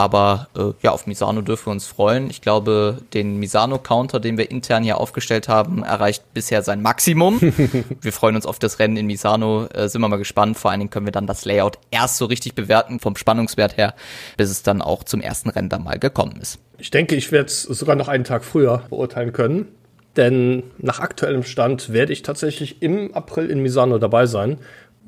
Aber 0.00 0.48
äh, 0.56 0.72
ja, 0.80 0.92
auf 0.92 1.06
Misano 1.06 1.42
dürfen 1.42 1.66
wir 1.66 1.72
uns 1.72 1.86
freuen. 1.86 2.30
Ich 2.30 2.40
glaube, 2.40 3.02
den 3.12 3.36
Misano-Counter, 3.36 4.18
den 4.18 4.38
wir 4.38 4.50
intern 4.50 4.82
hier 4.82 4.96
aufgestellt 4.96 5.46
haben, 5.46 5.82
erreicht 5.82 6.24
bisher 6.32 6.62
sein 6.62 6.80
Maximum. 6.80 7.38
wir 8.00 8.12
freuen 8.14 8.34
uns 8.34 8.46
auf 8.46 8.58
das 8.58 8.78
Rennen 8.78 8.96
in 8.96 9.04
Misano. 9.04 9.66
Äh, 9.66 9.90
sind 9.90 10.00
wir 10.00 10.08
mal 10.08 10.16
gespannt. 10.16 10.56
Vor 10.56 10.70
allen 10.70 10.80
Dingen 10.80 10.88
können 10.88 11.04
wir 11.04 11.12
dann 11.12 11.26
das 11.26 11.44
Layout 11.44 11.76
erst 11.90 12.16
so 12.16 12.24
richtig 12.24 12.54
bewerten 12.54 12.98
vom 12.98 13.14
Spannungswert 13.14 13.76
her, 13.76 13.94
bis 14.38 14.48
es 14.48 14.62
dann 14.62 14.80
auch 14.80 15.04
zum 15.04 15.20
ersten 15.20 15.50
Rennen 15.50 15.68
dann 15.68 15.84
mal 15.84 15.98
gekommen 15.98 16.38
ist. 16.40 16.58
Ich 16.78 16.90
denke, 16.90 17.14
ich 17.14 17.30
werde 17.30 17.48
es 17.48 17.64
sogar 17.64 17.94
noch 17.94 18.08
einen 18.08 18.24
Tag 18.24 18.42
früher 18.42 18.84
beurteilen 18.88 19.34
können. 19.34 19.68
Denn 20.16 20.62
nach 20.78 21.00
aktuellem 21.00 21.42
Stand 21.42 21.92
werde 21.92 22.14
ich 22.14 22.22
tatsächlich 22.22 22.80
im 22.80 23.12
April 23.12 23.50
in 23.50 23.60
Misano 23.60 23.98
dabei 23.98 24.24
sein 24.24 24.56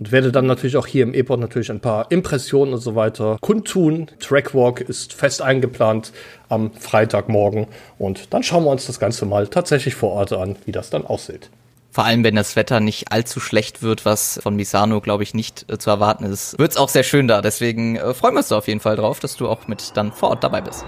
und 0.03 0.11
werde 0.11 0.33
dann 0.33 0.47
natürlich 0.47 0.77
auch 0.77 0.89
hier 0.89 1.05
im 1.05 1.15
E-Port 1.15 1.39
natürlich 1.39 1.71
ein 1.71 1.79
paar 1.79 2.11
Impressionen 2.11 2.75
und 2.75 2.81
so 2.81 2.97
weiter 2.97 3.37
kundtun. 3.41 4.09
Trackwalk 4.19 4.81
ist 4.81 5.13
fest 5.13 5.41
eingeplant 5.41 6.11
am 6.49 6.73
Freitagmorgen 6.73 7.69
und 8.01 8.35
dann 8.35 8.43
schauen 8.43 8.65
wir 8.65 8.73
uns 8.73 8.85
das 8.85 8.99
Ganze 8.99 9.27
mal 9.27 9.47
tatsächlich 9.47 9.95
vor 9.95 10.11
Ort 10.11 10.33
an, 10.33 10.57
wie 10.65 10.73
das 10.73 10.91
dann 10.91 11.07
aussieht. 11.07 11.51
Vor 11.93 12.05
allem, 12.05 12.25
wenn 12.25 12.35
das 12.35 12.57
Wetter 12.57 12.81
nicht 12.81 13.13
allzu 13.13 13.39
schlecht 13.39 13.81
wird, 13.81 14.05
was 14.05 14.41
von 14.43 14.57
Misano, 14.57 15.01
glaube 15.01 15.23
ich, 15.23 15.35
nicht 15.35 15.71
äh, 15.71 15.79
zu 15.79 15.91
erwarten 15.91 16.25
ist, 16.25 16.59
wird's 16.59 16.77
auch 16.77 16.89
sehr 16.89 17.05
schön 17.05 17.29
da. 17.29 17.41
Deswegen 17.41 17.95
äh, 17.95 18.13
freuen 18.13 18.35
wir 18.35 18.39
uns 18.39 18.49
da 18.49 18.59
auf 18.59 18.67
jeden 18.67 18.81
Fall 18.81 18.97
drauf, 18.97 19.21
dass 19.21 19.37
du 19.37 19.49
auch 19.49 19.69
mit 19.69 19.93
dann 19.95 20.11
vor 20.11 20.31
Ort 20.31 20.43
dabei 20.43 20.63
bist. 20.63 20.85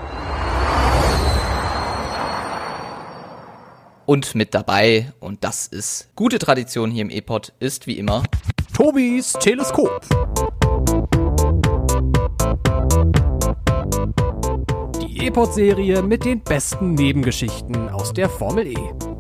Und 4.07 4.35
mit 4.35 4.55
dabei, 4.55 5.13
und 5.21 5.45
das 5.45 5.69
ist 5.69 6.09
gute 6.17 6.39
Tradition 6.39 6.91
hier 6.91 7.03
im 7.03 7.11
E-Pod, 7.11 7.53
ist 7.61 7.87
wie 7.87 7.97
immer 7.97 8.25
Tobis 8.75 9.35
Teleskop. 9.35 10.01
Die 15.01 15.27
E-Pod-Serie 15.27 16.03
mit 16.03 16.25
den 16.25 16.41
besten 16.41 16.95
Nebengeschichten 16.95 17.89
aus 17.91 18.13
der 18.13 18.29
Formel 18.29 18.67
E. 18.67 19.14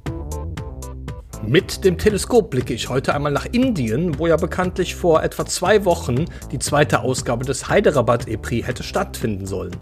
Mit 1.47 1.85
dem 1.85 1.99
Teleskop 1.99 2.51
blicke 2.51 2.73
ich 2.73 2.89
heute 2.89 3.15
einmal 3.15 3.31
nach 3.31 3.45
Indien, 3.45 4.19
wo 4.19 4.27
ja 4.27 4.37
bekanntlich 4.37 4.95
vor 4.95 5.23
etwa 5.23 5.45
zwei 5.45 5.85
Wochen 5.85 6.25
die 6.53 6.59
zweite 6.59 7.01
Ausgabe 7.01 7.45
des 7.45 7.69
Hyderabad 7.69 8.27
E-Prix 8.27 8.67
hätte 8.67 8.83
stattfinden 8.83 9.47
sollen. 9.47 9.77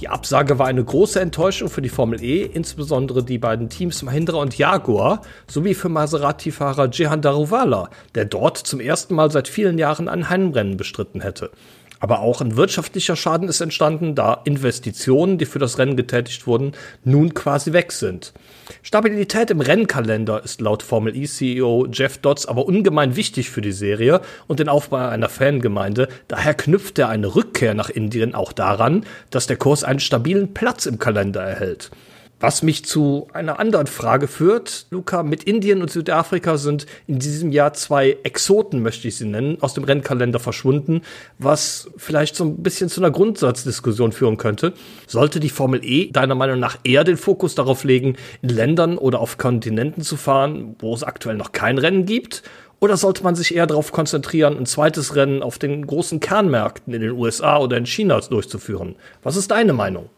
Die 0.00 0.08
Absage 0.08 0.58
war 0.58 0.68
eine 0.68 0.84
große 0.84 1.20
Enttäuschung 1.20 1.68
für 1.68 1.82
die 1.82 1.88
Formel 1.88 2.22
E, 2.22 2.44
insbesondere 2.44 3.24
die 3.24 3.38
beiden 3.38 3.68
Teams 3.68 4.02
Mahindra 4.02 4.38
und 4.38 4.56
Jaguar, 4.56 5.22
sowie 5.46 5.74
für 5.74 5.88
Maserati-Fahrer 5.88 6.90
Jehan 6.92 7.22
Daruvala, 7.22 7.90
der 8.14 8.24
dort 8.24 8.56
zum 8.56 8.80
ersten 8.80 9.14
Mal 9.14 9.30
seit 9.30 9.48
vielen 9.48 9.78
Jahren 9.78 10.08
ein 10.08 10.30
Heimrennen 10.30 10.76
bestritten 10.76 11.20
hätte. 11.20 11.50
Aber 12.00 12.20
auch 12.20 12.40
ein 12.40 12.56
wirtschaftlicher 12.56 13.14
Schaden 13.14 13.48
ist 13.48 13.60
entstanden, 13.60 14.14
da 14.14 14.40
Investitionen, 14.44 15.36
die 15.36 15.44
für 15.44 15.58
das 15.58 15.78
Rennen 15.78 15.96
getätigt 15.96 16.46
wurden, 16.46 16.72
nun 17.04 17.34
quasi 17.34 17.74
weg 17.74 17.92
sind. 17.92 18.32
Stabilität 18.82 19.50
im 19.50 19.60
Rennkalender 19.60 20.42
ist 20.42 20.62
laut 20.62 20.82
Formel 20.82 21.14
E 21.14 21.26
CEO 21.26 21.86
Jeff 21.92 22.18
Dodds 22.18 22.46
aber 22.46 22.66
ungemein 22.66 23.16
wichtig 23.16 23.50
für 23.50 23.60
die 23.60 23.72
Serie 23.72 24.22
und 24.48 24.60
den 24.60 24.70
Aufbau 24.70 25.08
einer 25.08 25.28
Fangemeinde. 25.28 26.08
Daher 26.26 26.54
knüpft 26.54 26.98
er 26.98 27.10
eine 27.10 27.34
Rückkehr 27.34 27.74
nach 27.74 27.90
Indien 27.90 28.34
auch 28.34 28.52
daran, 28.52 29.04
dass 29.28 29.46
der 29.46 29.56
Kurs 29.56 29.84
einen 29.84 30.00
stabilen 30.00 30.54
Platz 30.54 30.86
im 30.86 30.98
Kalender 30.98 31.42
erhält. 31.42 31.90
Was 32.42 32.62
mich 32.62 32.86
zu 32.86 33.28
einer 33.34 33.60
anderen 33.60 33.86
Frage 33.86 34.26
führt, 34.26 34.86
Luca, 34.88 35.22
mit 35.22 35.44
Indien 35.44 35.82
und 35.82 35.90
Südafrika 35.90 36.56
sind 36.56 36.86
in 37.06 37.18
diesem 37.18 37.52
Jahr 37.52 37.74
zwei 37.74 38.16
Exoten, 38.22 38.80
möchte 38.82 39.08
ich 39.08 39.16
sie 39.16 39.26
nennen, 39.26 39.58
aus 39.60 39.74
dem 39.74 39.84
Rennkalender 39.84 40.38
verschwunden, 40.38 41.02
was 41.38 41.90
vielleicht 41.98 42.34
so 42.34 42.44
ein 42.44 42.62
bisschen 42.62 42.88
zu 42.88 43.02
einer 43.02 43.10
Grundsatzdiskussion 43.10 44.12
führen 44.12 44.38
könnte. 44.38 44.72
Sollte 45.06 45.38
die 45.38 45.50
Formel 45.50 45.84
E 45.84 46.10
deiner 46.10 46.34
Meinung 46.34 46.58
nach 46.58 46.78
eher 46.82 47.04
den 47.04 47.18
Fokus 47.18 47.54
darauf 47.54 47.84
legen, 47.84 48.16
in 48.40 48.48
Ländern 48.48 48.96
oder 48.96 49.20
auf 49.20 49.36
Kontinenten 49.36 50.02
zu 50.02 50.16
fahren, 50.16 50.76
wo 50.78 50.94
es 50.94 51.04
aktuell 51.04 51.36
noch 51.36 51.52
kein 51.52 51.76
Rennen 51.76 52.06
gibt? 52.06 52.42
Oder 52.80 52.96
sollte 52.96 53.22
man 53.22 53.34
sich 53.34 53.54
eher 53.54 53.66
darauf 53.66 53.92
konzentrieren, 53.92 54.56
ein 54.56 54.64
zweites 54.64 55.14
Rennen 55.14 55.42
auf 55.42 55.58
den 55.58 55.86
großen 55.86 56.20
Kernmärkten 56.20 56.94
in 56.94 57.02
den 57.02 57.10
USA 57.10 57.58
oder 57.58 57.76
in 57.76 57.84
China 57.84 58.18
durchzuführen? 58.20 58.96
Was 59.22 59.36
ist 59.36 59.50
deine 59.50 59.74
Meinung? 59.74 60.08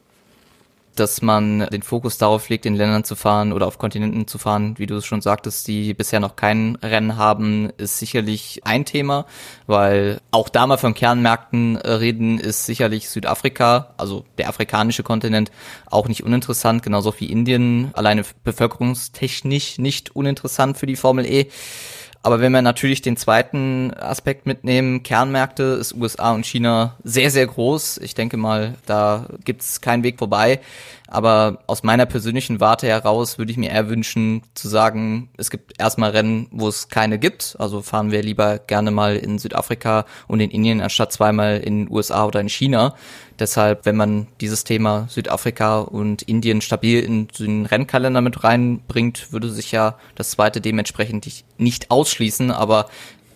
Dass 0.96 1.22
man 1.22 1.61
den 1.72 1.82
Fokus 1.82 2.18
darauf 2.18 2.49
legt, 2.49 2.66
in 2.66 2.75
Ländern 2.75 3.04
zu 3.04 3.16
fahren 3.16 3.52
oder 3.52 3.66
auf 3.66 3.78
Kontinenten 3.78 4.26
zu 4.26 4.38
fahren, 4.38 4.75
wie 4.78 4.87
du 4.87 4.96
es 4.96 5.06
schon 5.06 5.20
sagtest, 5.20 5.66
die 5.68 5.94
bisher 5.94 6.20
noch 6.20 6.37
kein 6.37 6.76
Rennen 6.76 7.16
haben, 7.16 7.70
ist 7.78 7.99
sicherlich 7.99 8.61
ein 8.64 8.84
Thema, 8.84 9.26
weil 9.66 10.20
auch 10.30 10.49
da 10.49 10.66
mal 10.66 10.76
von 10.76 10.94
Kernmärkten 10.94 11.76
äh, 11.76 11.90
reden, 11.90 12.38
ist 12.38 12.66
sicherlich 12.66 13.08
Südafrika, 13.08 13.94
also 13.96 14.25
der 14.38 14.49
afrikanische 14.49 15.02
Kontinent, 15.02 15.50
auch 15.87 16.08
nicht 16.08 16.25
uninteressant, 16.25 16.82
genauso 16.82 17.14
wie 17.18 17.26
Indien, 17.26 17.90
alleine 17.94 18.25
bevölkerungstechnisch 18.44 19.78
nicht 19.78 20.14
uninteressant 20.14 20.76
für 20.76 20.87
die 20.87 20.96
Formel 20.96 21.26
E. 21.26 21.46
Aber 22.24 22.40
wenn 22.40 22.52
wir 22.52 22.62
natürlich 22.62 23.02
den 23.02 23.16
zweiten 23.16 23.92
Aspekt 23.94 24.46
mitnehmen, 24.46 25.02
Kernmärkte 25.02 25.64
ist 25.64 25.94
USA 25.94 26.32
und 26.32 26.46
China 26.46 26.96
sehr, 27.02 27.32
sehr 27.32 27.46
groß. 27.46 27.98
Ich 27.98 28.14
denke 28.14 28.36
mal, 28.36 28.74
da 28.86 29.26
gibt's 29.44 29.80
keinen 29.80 30.04
Weg 30.04 30.18
vorbei. 30.18 30.60
Aber 31.08 31.58
aus 31.66 31.82
meiner 31.82 32.06
persönlichen 32.06 32.60
Warte 32.60 32.86
heraus 32.86 33.38
würde 33.38 33.50
ich 33.50 33.58
mir 33.58 33.70
eher 33.70 33.88
wünschen 33.88 34.42
zu 34.54 34.68
sagen, 34.68 35.30
es 35.36 35.50
gibt 35.50 35.74
erstmal 35.78 36.10
Rennen, 36.10 36.46
wo 36.52 36.68
es 36.68 36.88
keine 36.88 37.18
gibt. 37.18 37.56
Also 37.58 37.82
fahren 37.82 38.12
wir 38.12 38.22
lieber 38.22 38.58
gerne 38.58 38.92
mal 38.92 39.16
in 39.16 39.38
Südafrika 39.38 40.06
und 40.28 40.40
in 40.40 40.50
Indien 40.50 40.80
anstatt 40.80 41.12
zweimal 41.12 41.58
in 41.58 41.84
den 41.84 41.94
USA 41.94 42.24
oder 42.24 42.40
in 42.40 42.48
China. 42.48 42.94
Deshalb, 43.38 43.86
wenn 43.86 43.96
man 43.96 44.26
dieses 44.40 44.64
Thema 44.64 45.06
Südafrika 45.08 45.80
und 45.80 46.22
Indien 46.22 46.60
stabil 46.60 47.00
in 47.00 47.28
den 47.38 47.66
Rennkalender 47.66 48.20
mit 48.20 48.44
reinbringt, 48.44 49.32
würde 49.32 49.50
sich 49.50 49.72
ja 49.72 49.98
das 50.14 50.30
zweite 50.30 50.60
dementsprechend 50.60 51.44
nicht 51.58 51.90
ausschließen. 51.90 52.50
Aber 52.50 52.86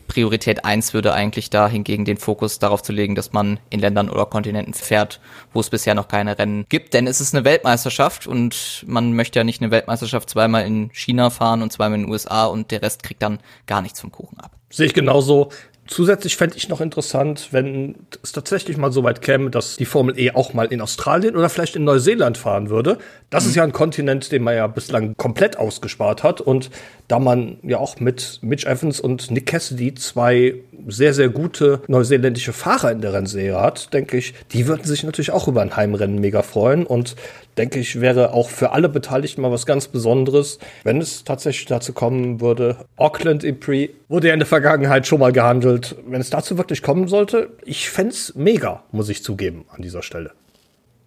Priorität 0.07 0.65
eins 0.65 0.95
würde 0.95 1.13
eigentlich 1.13 1.51
da 1.51 1.69
hingegen 1.69 2.05
den 2.05 2.17
Fokus 2.17 2.59
darauf 2.59 2.83
zu 2.83 2.93
legen, 2.93 3.15
dass 3.15 3.33
man 3.33 3.59
in 3.71 3.81
Ländern 3.81 4.09
oder 4.09 4.27
Kontinenten 4.27 4.75
fährt, 4.75 5.21
wo 5.53 5.61
es 5.61 5.71
bisher 5.71 5.95
noch 5.95 6.09
keine 6.09 6.39
Rennen 6.39 6.67
gibt. 6.69 6.95
Denn 6.95 7.07
es 7.07 7.21
ist 7.21 7.35
eine 7.35 7.45
Weltmeisterschaft 7.45 8.27
und 8.27 8.85
man 8.87 9.13
möchte 9.13 9.39
ja 9.39 9.45
nicht 9.45 9.61
eine 9.61 9.71
Weltmeisterschaft 9.71 10.31
zweimal 10.31 10.65
in 10.65 10.91
China 10.93 11.31
fahren 11.31 11.63
und 11.63 11.73
zweimal 11.73 11.99
in 11.99 12.07
den 12.07 12.13
USA 12.13 12.47
und 12.47 12.71
der 12.71 12.83
Rest 12.83 13.03
kriegt 13.03 13.23
dann 13.23 13.41
gar 13.67 13.83
nichts 13.83 14.01
vom 14.01 14.13
Kuchen 14.13 14.39
ab. 14.41 14.53
Sehe 14.71 14.87
ich 14.87 14.95
genauso. 14.95 15.51
Zusätzlich 15.87 16.37
fände 16.37 16.57
ich 16.57 16.69
noch 16.69 16.81
interessant, 16.81 17.49
wenn 17.53 17.95
es 18.23 18.33
tatsächlich 18.33 18.77
mal 18.77 18.91
so 18.91 19.05
weit 19.05 19.23
käme, 19.23 19.51
dass 19.51 19.77
die 19.77 19.85
Formel 19.85 20.19
E 20.19 20.33
auch 20.33 20.53
mal 20.53 20.67
in 20.67 20.81
Australien 20.81 21.37
oder 21.37 21.49
vielleicht 21.49 21.77
in 21.77 21.85
Neuseeland 21.85 22.39
fahren 22.39 22.71
würde. 22.71 22.99
Das 23.31 23.45
mhm. 23.45 23.51
ist 23.51 23.57
ja 23.57 23.65
ein 23.65 23.73
Kontinent, 23.73 24.33
den 24.33 24.43
man 24.43 24.57
ja 24.57 24.67
bislang 24.67 25.17
komplett 25.17 25.59
ausgespart 25.59 26.23
hat. 26.23 26.41
Und 26.41 26.71
da 27.09 27.19
man 27.19 27.59
ja 27.63 27.79
auch 27.79 28.01
mit 28.01 28.41
Mitch 28.43 28.69
Evans 28.69 28.99
und 29.01 29.31
Nick 29.31 29.47
Cassidy 29.47 29.95
zwei 29.95 30.57
sehr, 30.89 31.15
sehr 31.15 31.29
gute 31.29 31.81
neuseeländische 31.87 32.53
Fahrer 32.53 32.91
in 32.91 33.01
der 33.01 33.13
Rennserie 33.13 33.61
hat, 33.61 33.93
denke 33.93 34.17
ich, 34.17 34.35
die 34.53 34.67
würden 34.67 34.85
sich 34.85 35.05
natürlich 35.05 35.31
auch 35.31 35.47
über 35.47 35.63
ein 35.63 35.77
Heimrennen 35.77 36.21
mega 36.21 36.43
freuen. 36.43 36.85
Und 36.85 37.15
denke 37.57 37.79
ich, 37.79 38.01
wäre 38.01 38.33
auch 38.33 38.51
für 38.51 38.73
alle 38.73 38.89
Beteiligten 38.89 39.43
mal 39.43 39.51
was 39.51 39.67
ganz 39.67 39.89
Besonderes, 39.89 40.59
wenn 40.85 41.01
es 41.01 41.25
tatsächlich 41.25 41.67
dazu 41.67 41.93
kommen 41.93 42.41
würde. 42.41 42.77
Auckland 42.97 43.45
Prix 43.61 43.95
wurde 44.09 44.29
ja 44.29 44.35
in 44.35 44.41
der 44.41 44.47
Vergangenheit 44.47 45.07
schon 45.07 45.21
mal 45.21 45.33
gehandelt. 45.33 45.97
Wenn 46.07 46.21
es 46.21 46.31
dazu 46.31 46.59
wirklich 46.59 46.83
kommen 46.83 47.09
sollte, 47.09 47.51
ich 47.65 47.89
fände 47.91 48.15
mega, 48.35 48.85
muss 48.93 49.09
ich 49.09 49.23
zugeben, 49.23 49.65
an 49.69 49.83
dieser 49.83 50.03
Stelle. 50.03 50.33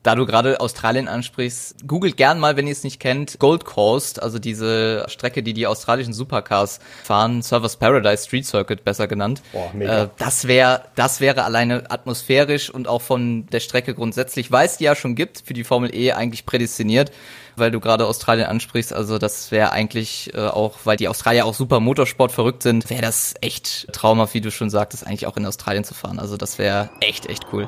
Da 0.01 0.15
du 0.15 0.25
gerade 0.25 0.61
Australien 0.61 1.09
ansprichst, 1.09 1.85
googelt 1.85 2.15
gern 2.15 2.39
mal, 2.39 2.55
wenn 2.55 2.67
ihr 2.67 2.71
es 2.71 2.85
nicht 2.85 3.01
kennt, 3.01 3.37
Gold 3.39 3.65
Coast, 3.65 4.23
also 4.23 4.39
diese 4.39 5.05
Strecke, 5.09 5.43
die 5.43 5.53
die 5.53 5.67
australischen 5.67 6.13
Supercars 6.13 6.79
fahren, 7.03 7.41
Surfers 7.41 7.75
Paradise 7.75 8.23
Street 8.23 8.45
Circuit 8.45 8.85
besser 8.85 9.07
genannt. 9.07 9.41
Boah, 9.51 9.69
mega. 9.73 10.03
Äh, 10.03 10.09
das 10.17 10.47
wäre, 10.47 10.83
das 10.95 11.19
wäre 11.19 11.43
alleine 11.43 11.91
atmosphärisch 11.91 12.69
und 12.69 12.87
auch 12.87 13.01
von 13.01 13.45
der 13.47 13.59
Strecke 13.59 13.93
grundsätzlich, 13.93 14.53
weil 14.53 14.67
es 14.67 14.77
die 14.77 14.85
ja 14.85 14.95
schon 14.95 15.15
gibt, 15.15 15.43
für 15.45 15.53
die 15.53 15.65
Formel 15.65 15.93
E 15.93 16.13
eigentlich 16.13 16.45
prädestiniert, 16.45 17.11
weil 17.57 17.71
du 17.71 17.81
gerade 17.81 18.07
Australien 18.07 18.47
ansprichst. 18.47 18.93
Also 18.93 19.17
das 19.17 19.51
wäre 19.51 19.73
eigentlich 19.73 20.33
äh, 20.33 20.47
auch, 20.47 20.77
weil 20.85 20.95
die 20.95 21.09
Australier 21.09 21.45
auch 21.45 21.53
super 21.53 21.81
Motorsport 21.81 22.31
verrückt 22.31 22.63
sind, 22.63 22.89
wäre 22.89 23.01
das 23.01 23.33
echt 23.41 23.91
traumhaft, 23.91 24.33
wie 24.33 24.41
du 24.41 24.49
schon 24.49 24.69
sagtest, 24.69 25.05
eigentlich 25.05 25.27
auch 25.27 25.35
in 25.35 25.45
Australien 25.45 25.83
zu 25.83 25.93
fahren. 25.93 26.19
Also 26.19 26.37
das 26.37 26.57
wäre 26.57 26.89
echt, 27.01 27.25
echt 27.25 27.47
cool. 27.51 27.67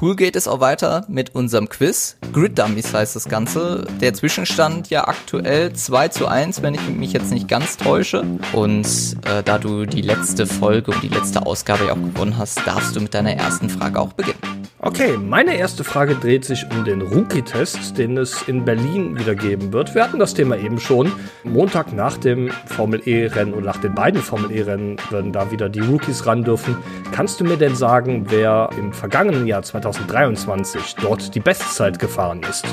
Cool 0.00 0.16
geht 0.16 0.34
es 0.34 0.48
auch 0.48 0.60
weiter 0.60 1.04
mit 1.08 1.34
unserem 1.34 1.68
Quiz. 1.68 2.16
Grid 2.32 2.58
Dummies 2.58 2.94
heißt 2.94 3.16
das 3.16 3.28
Ganze. 3.28 3.86
Der 4.00 4.14
Zwischenstand 4.14 4.88
ja 4.88 5.06
aktuell 5.06 5.74
2 5.74 6.08
zu 6.08 6.26
1, 6.26 6.62
wenn 6.62 6.72
ich 6.72 6.88
mich 6.88 7.12
jetzt 7.12 7.30
nicht 7.32 7.48
ganz 7.48 7.76
täusche. 7.76 8.24
Und 8.54 8.86
äh, 9.26 9.42
da 9.42 9.58
du 9.58 9.84
die 9.84 10.00
letzte 10.00 10.46
Folge 10.46 10.92
und 10.92 11.02
die 11.02 11.08
letzte 11.08 11.44
Ausgabe 11.44 11.84
ja 11.84 11.92
auch 11.92 11.96
gewonnen 11.96 12.38
hast, 12.38 12.66
darfst 12.66 12.96
du 12.96 13.00
mit 13.00 13.12
deiner 13.12 13.34
ersten 13.34 13.68
Frage 13.68 14.00
auch 14.00 14.14
beginnen. 14.14 14.38
Okay, 14.82 15.18
meine 15.18 15.56
erste 15.56 15.84
Frage 15.84 16.14
dreht 16.14 16.46
sich 16.46 16.64
um 16.70 16.86
den 16.86 17.02
Rookie-Test, 17.02 17.98
den 17.98 18.16
es 18.16 18.40
in 18.48 18.64
Berlin 18.64 19.18
wieder 19.18 19.34
geben 19.34 19.74
wird. 19.74 19.94
Wir 19.94 20.02
hatten 20.02 20.18
das 20.18 20.32
Thema 20.32 20.56
eben 20.56 20.80
schon. 20.80 21.12
Montag 21.44 21.92
nach 21.92 22.16
dem 22.16 22.48
Formel 22.64 23.06
E-Rennen 23.06 23.52
und 23.52 23.66
nach 23.66 23.76
den 23.76 23.94
beiden 23.94 24.22
Formel 24.22 24.50
E-Rennen 24.50 24.96
werden 25.10 25.34
da 25.34 25.50
wieder 25.50 25.68
die 25.68 25.80
Rookies 25.80 26.24
ran 26.24 26.44
dürfen. 26.44 26.78
Kannst 27.12 27.40
du 27.40 27.44
mir 27.44 27.58
denn 27.58 27.76
sagen, 27.76 28.24
wer 28.30 28.70
im 28.78 28.94
vergangenen 28.94 29.46
Jahr 29.46 29.62
2023 29.92 30.94
dort 31.00 31.34
die 31.34 31.40
Bestzeit 31.40 31.98
gefahren 31.98 32.40
ist? 32.48 32.64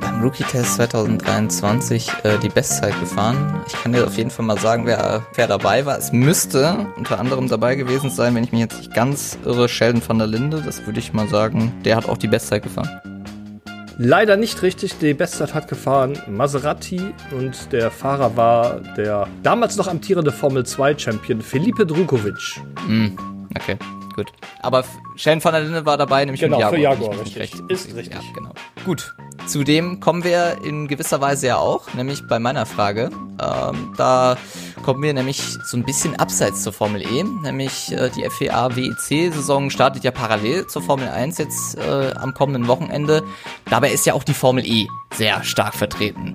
Beim 0.00 0.22
Rookie-Test 0.22 0.76
2023 0.76 2.10
äh, 2.22 2.38
die 2.38 2.48
Bestzeit 2.48 2.98
gefahren. 2.98 3.62
Ich 3.66 3.74
kann 3.74 3.92
dir 3.92 4.06
auf 4.06 4.16
jeden 4.16 4.30
Fall 4.30 4.46
mal 4.46 4.58
sagen, 4.58 4.86
wer, 4.86 5.26
wer 5.34 5.46
dabei 5.46 5.84
war. 5.84 5.98
Es 5.98 6.12
müsste 6.12 6.86
unter 6.96 7.20
anderem 7.20 7.48
dabei 7.48 7.74
gewesen 7.74 8.08
sein, 8.08 8.34
wenn 8.34 8.44
ich 8.44 8.52
mich 8.52 8.62
jetzt 8.62 8.78
nicht 8.78 8.94
ganz 8.94 9.38
irre, 9.44 9.68
Sheldon 9.68 10.02
van 10.06 10.18
der 10.18 10.26
Linde. 10.26 10.62
Das 10.64 10.86
würde 10.86 10.98
ich 10.98 11.12
mal 11.12 11.28
sagen. 11.28 11.72
Der 11.84 11.96
hat 11.96 12.08
auch 12.08 12.16
die 12.16 12.28
Bestzeit 12.28 12.62
gefahren. 12.62 12.88
Leider 13.98 14.36
nicht 14.36 14.62
richtig. 14.62 14.98
Die 14.98 15.14
Bestzeit 15.14 15.54
hat 15.54 15.68
gefahren 15.68 16.18
Maserati 16.26 17.00
und 17.30 17.70
der 17.72 17.90
Fahrer 17.90 18.36
war 18.36 18.80
der 18.96 19.28
damals 19.42 19.76
noch 19.76 19.88
amtierende 19.88 20.32
Formel 20.32 20.64
2 20.64 20.98
Champion 20.98 21.42
Felipe 21.42 21.86
Drukovic. 21.86 22.60
Hm, 22.86 23.16
okay, 23.58 23.76
gut. 24.14 24.32
Aber 24.60 24.84
Sheldon 25.16 25.44
van 25.44 25.52
der 25.54 25.62
Linde 25.62 25.86
war 25.86 25.96
dabei, 25.96 26.24
nämlich 26.24 26.40
Genau, 26.40 26.58
Jaguar. 26.58 26.74
für 26.74 26.80
Jaguar, 26.80 27.10
richtig. 27.20 27.36
recht- 27.38 27.60
Ist 27.68 27.94
richtig. 27.94 28.14
Ja, 28.14 28.20
genau. 28.34 28.52
Gut. 28.84 29.14
Zudem 29.46 30.00
kommen 30.00 30.24
wir 30.24 30.58
in 30.64 30.88
gewisser 30.88 31.20
Weise 31.20 31.48
ja 31.48 31.56
auch, 31.58 31.92
nämlich 31.94 32.26
bei 32.28 32.38
meiner 32.38 32.64
Frage. 32.66 33.10
Ähm, 33.40 33.92
da 33.96 34.36
kommen 34.82 35.02
wir 35.02 35.12
nämlich 35.12 35.40
so 35.64 35.76
ein 35.76 35.84
bisschen 35.84 36.16
abseits 36.16 36.62
zur 36.62 36.72
Formel 36.72 37.02
E, 37.02 37.22
nämlich 37.24 37.92
äh, 37.92 38.10
die 38.10 38.28
FEA 38.30 38.74
WEC-Saison 38.76 39.70
startet 39.70 40.04
ja 40.04 40.10
parallel 40.12 40.66
zur 40.68 40.82
Formel 40.82 41.08
1 41.08 41.38
jetzt 41.38 41.76
äh, 41.78 42.12
am 42.14 42.32
kommenden 42.34 42.68
Wochenende. 42.68 43.22
Dabei 43.68 43.90
ist 43.92 44.06
ja 44.06 44.14
auch 44.14 44.24
die 44.24 44.34
Formel 44.34 44.64
E 44.64 44.86
sehr 45.14 45.42
stark 45.44 45.74
vertreten 45.74 46.34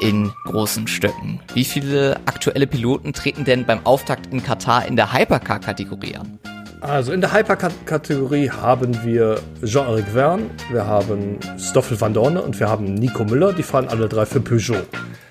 in 0.00 0.32
großen 0.44 0.86
Stöcken. 0.86 1.40
Wie 1.54 1.64
viele 1.64 2.16
aktuelle 2.26 2.66
Piloten 2.66 3.12
treten 3.12 3.44
denn 3.44 3.64
beim 3.64 3.84
Auftakt 3.84 4.32
in 4.32 4.42
Katar 4.42 4.86
in 4.86 4.96
der 4.96 5.12
Hypercar-Kategorie 5.12 6.16
an? 6.16 6.38
Also 6.80 7.12
in 7.12 7.20
der 7.20 7.32
Hyper-Kategorie 7.32 8.50
haben 8.50 9.04
wir 9.04 9.38
Jean-Eric 9.62 10.06
Verne, 10.14 10.44
wir 10.70 10.86
haben 10.86 11.38
Stoffel 11.58 12.00
van 12.00 12.14
Dorne 12.14 12.40
und 12.40 12.58
wir 12.58 12.70
haben 12.70 12.94
Nico 12.94 13.24
Müller. 13.24 13.52
Die 13.52 13.62
fahren 13.62 13.88
alle 13.88 14.08
drei 14.08 14.24
für 14.24 14.40
Peugeot. 14.40 14.86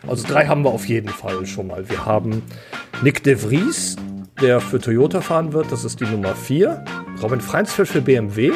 Also 0.07 0.27
drei 0.27 0.45
haben 0.45 0.63
wir 0.63 0.69
auf 0.69 0.88
jeden 0.88 1.09
Fall 1.09 1.45
schon 1.47 1.67
mal. 1.67 1.89
Wir 1.89 2.05
haben 2.05 2.43
Nick 3.01 3.23
de 3.23 3.35
Vries, 3.35 3.95
der 4.41 4.61
für 4.61 4.79
Toyota 4.79 5.21
fahren 5.21 5.51
wird. 5.51 5.71
Das 5.71 5.83
ist 5.83 5.99
die 5.99 6.05
Nummer 6.05 6.35
4. 6.35 6.85
Robin 7.21 7.41
Freinsfeld 7.41 7.88
für 7.88 8.01
BMW. 8.01 8.51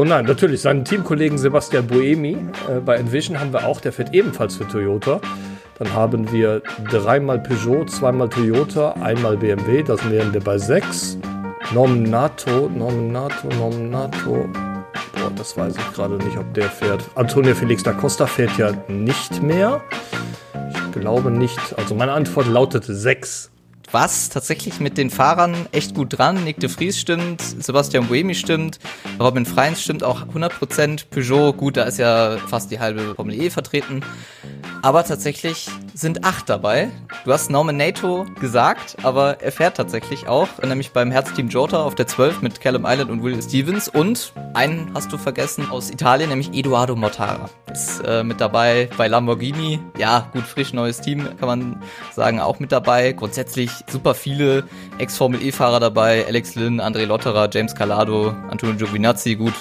Oh 0.00 0.04
nein, 0.04 0.24
natürlich, 0.24 0.62
seinen 0.62 0.82
Teamkollegen 0.82 1.36
Sebastian 1.36 1.86
Buemi 1.86 2.38
äh, 2.70 2.80
bei 2.80 2.96
Envision 2.96 3.38
haben 3.38 3.52
wir 3.52 3.66
auch. 3.66 3.82
Der 3.82 3.92
fährt 3.92 4.14
ebenfalls 4.14 4.56
für 4.56 4.66
Toyota. 4.66 5.20
Dann 5.78 5.92
haben 5.92 6.32
wir 6.32 6.62
dreimal 6.90 7.38
Peugeot, 7.38 7.84
zweimal 7.84 8.30
Toyota, 8.30 8.92
einmal 8.92 9.36
BMW. 9.36 9.82
Das 9.82 10.10
wären 10.10 10.32
wir 10.32 10.40
bei 10.40 10.56
sechs. 10.56 11.18
Nominato, 11.74 12.70
Nominato, 12.70 13.46
Nominato. 13.58 14.48
Boah, 15.12 15.30
das 15.36 15.54
weiß 15.58 15.76
ich 15.76 15.92
gerade 15.92 16.14
nicht, 16.14 16.38
ob 16.38 16.54
der 16.54 16.70
fährt. 16.70 17.04
Antonio 17.14 17.54
Felix 17.54 17.82
da 17.82 17.92
Costa 17.92 18.24
fährt 18.24 18.56
ja 18.56 18.72
nicht 18.88 19.42
mehr. 19.42 19.82
Ich 20.70 20.98
glaube 20.98 21.30
nicht. 21.30 21.60
Also 21.76 21.94
meine 21.94 22.12
Antwort 22.12 22.46
lautete 22.46 22.94
6. 22.94 23.49
was 23.92 24.28
tatsächlich 24.28 24.80
mit 24.80 24.98
den 24.98 25.10
Fahrern 25.10 25.66
echt 25.72 25.94
gut 25.94 26.18
dran. 26.18 26.44
Nick 26.44 26.60
de 26.60 26.68
Vries 26.68 26.98
stimmt, 26.98 27.40
Sebastian 27.40 28.06
Buemi 28.06 28.34
stimmt, 28.34 28.78
Robin 29.18 29.46
Freins 29.46 29.82
stimmt 29.82 30.04
auch 30.04 30.22
100%. 30.26 31.04
Peugeot, 31.10 31.52
gut, 31.54 31.76
da 31.76 31.84
ist 31.84 31.98
ja 31.98 32.36
fast 32.48 32.70
die 32.70 32.80
halbe 32.80 33.14
Formel 33.14 33.34
E 33.34 33.50
vertreten. 33.50 34.02
Aber 34.82 35.04
tatsächlich 35.04 35.68
sind 35.92 36.24
acht 36.24 36.48
dabei. 36.48 36.90
Du 37.24 37.32
hast 37.32 37.50
Nominato 37.50 38.24
gesagt, 38.40 38.96
aber 39.02 39.42
er 39.42 39.52
fährt 39.52 39.76
tatsächlich 39.76 40.26
auch, 40.26 40.48
nämlich 40.62 40.92
beim 40.92 41.10
Herzteam 41.10 41.48
Jota 41.48 41.82
auf 41.82 41.94
der 41.94 42.06
12 42.06 42.40
mit 42.40 42.60
Callum 42.60 42.86
Island 42.86 43.10
und 43.10 43.22
Will 43.22 43.40
Stevens. 43.42 43.88
Und 43.88 44.32
einen 44.54 44.90
hast 44.94 45.12
du 45.12 45.18
vergessen 45.18 45.70
aus 45.70 45.90
Italien, 45.90 46.30
nämlich 46.30 46.54
Eduardo 46.54 46.96
Mortara. 46.96 47.50
Ist 47.70 48.00
äh, 48.06 48.24
mit 48.24 48.40
dabei 48.40 48.88
bei 48.96 49.06
Lamborghini. 49.06 49.80
Ja, 49.98 50.30
gut, 50.32 50.44
frisch 50.44 50.72
neues 50.72 51.00
Team, 51.00 51.28
kann 51.38 51.48
man 51.48 51.82
sagen, 52.12 52.40
auch 52.40 52.58
mit 52.58 52.72
dabei. 52.72 53.12
Grundsätzlich 53.12 53.70
super 53.88 54.14
viele 54.14 54.64
Ex-Formel-E-Fahrer 54.98 55.80
dabei. 55.80 56.26
Alex 56.26 56.54
Lynn, 56.54 56.80
André 56.80 57.04
Lotterer, 57.06 57.48
James 57.52 57.74
Calado, 57.74 58.34
Antonio 58.48 58.76
Giovinazzi, 58.76 59.36
gut. 59.36 59.54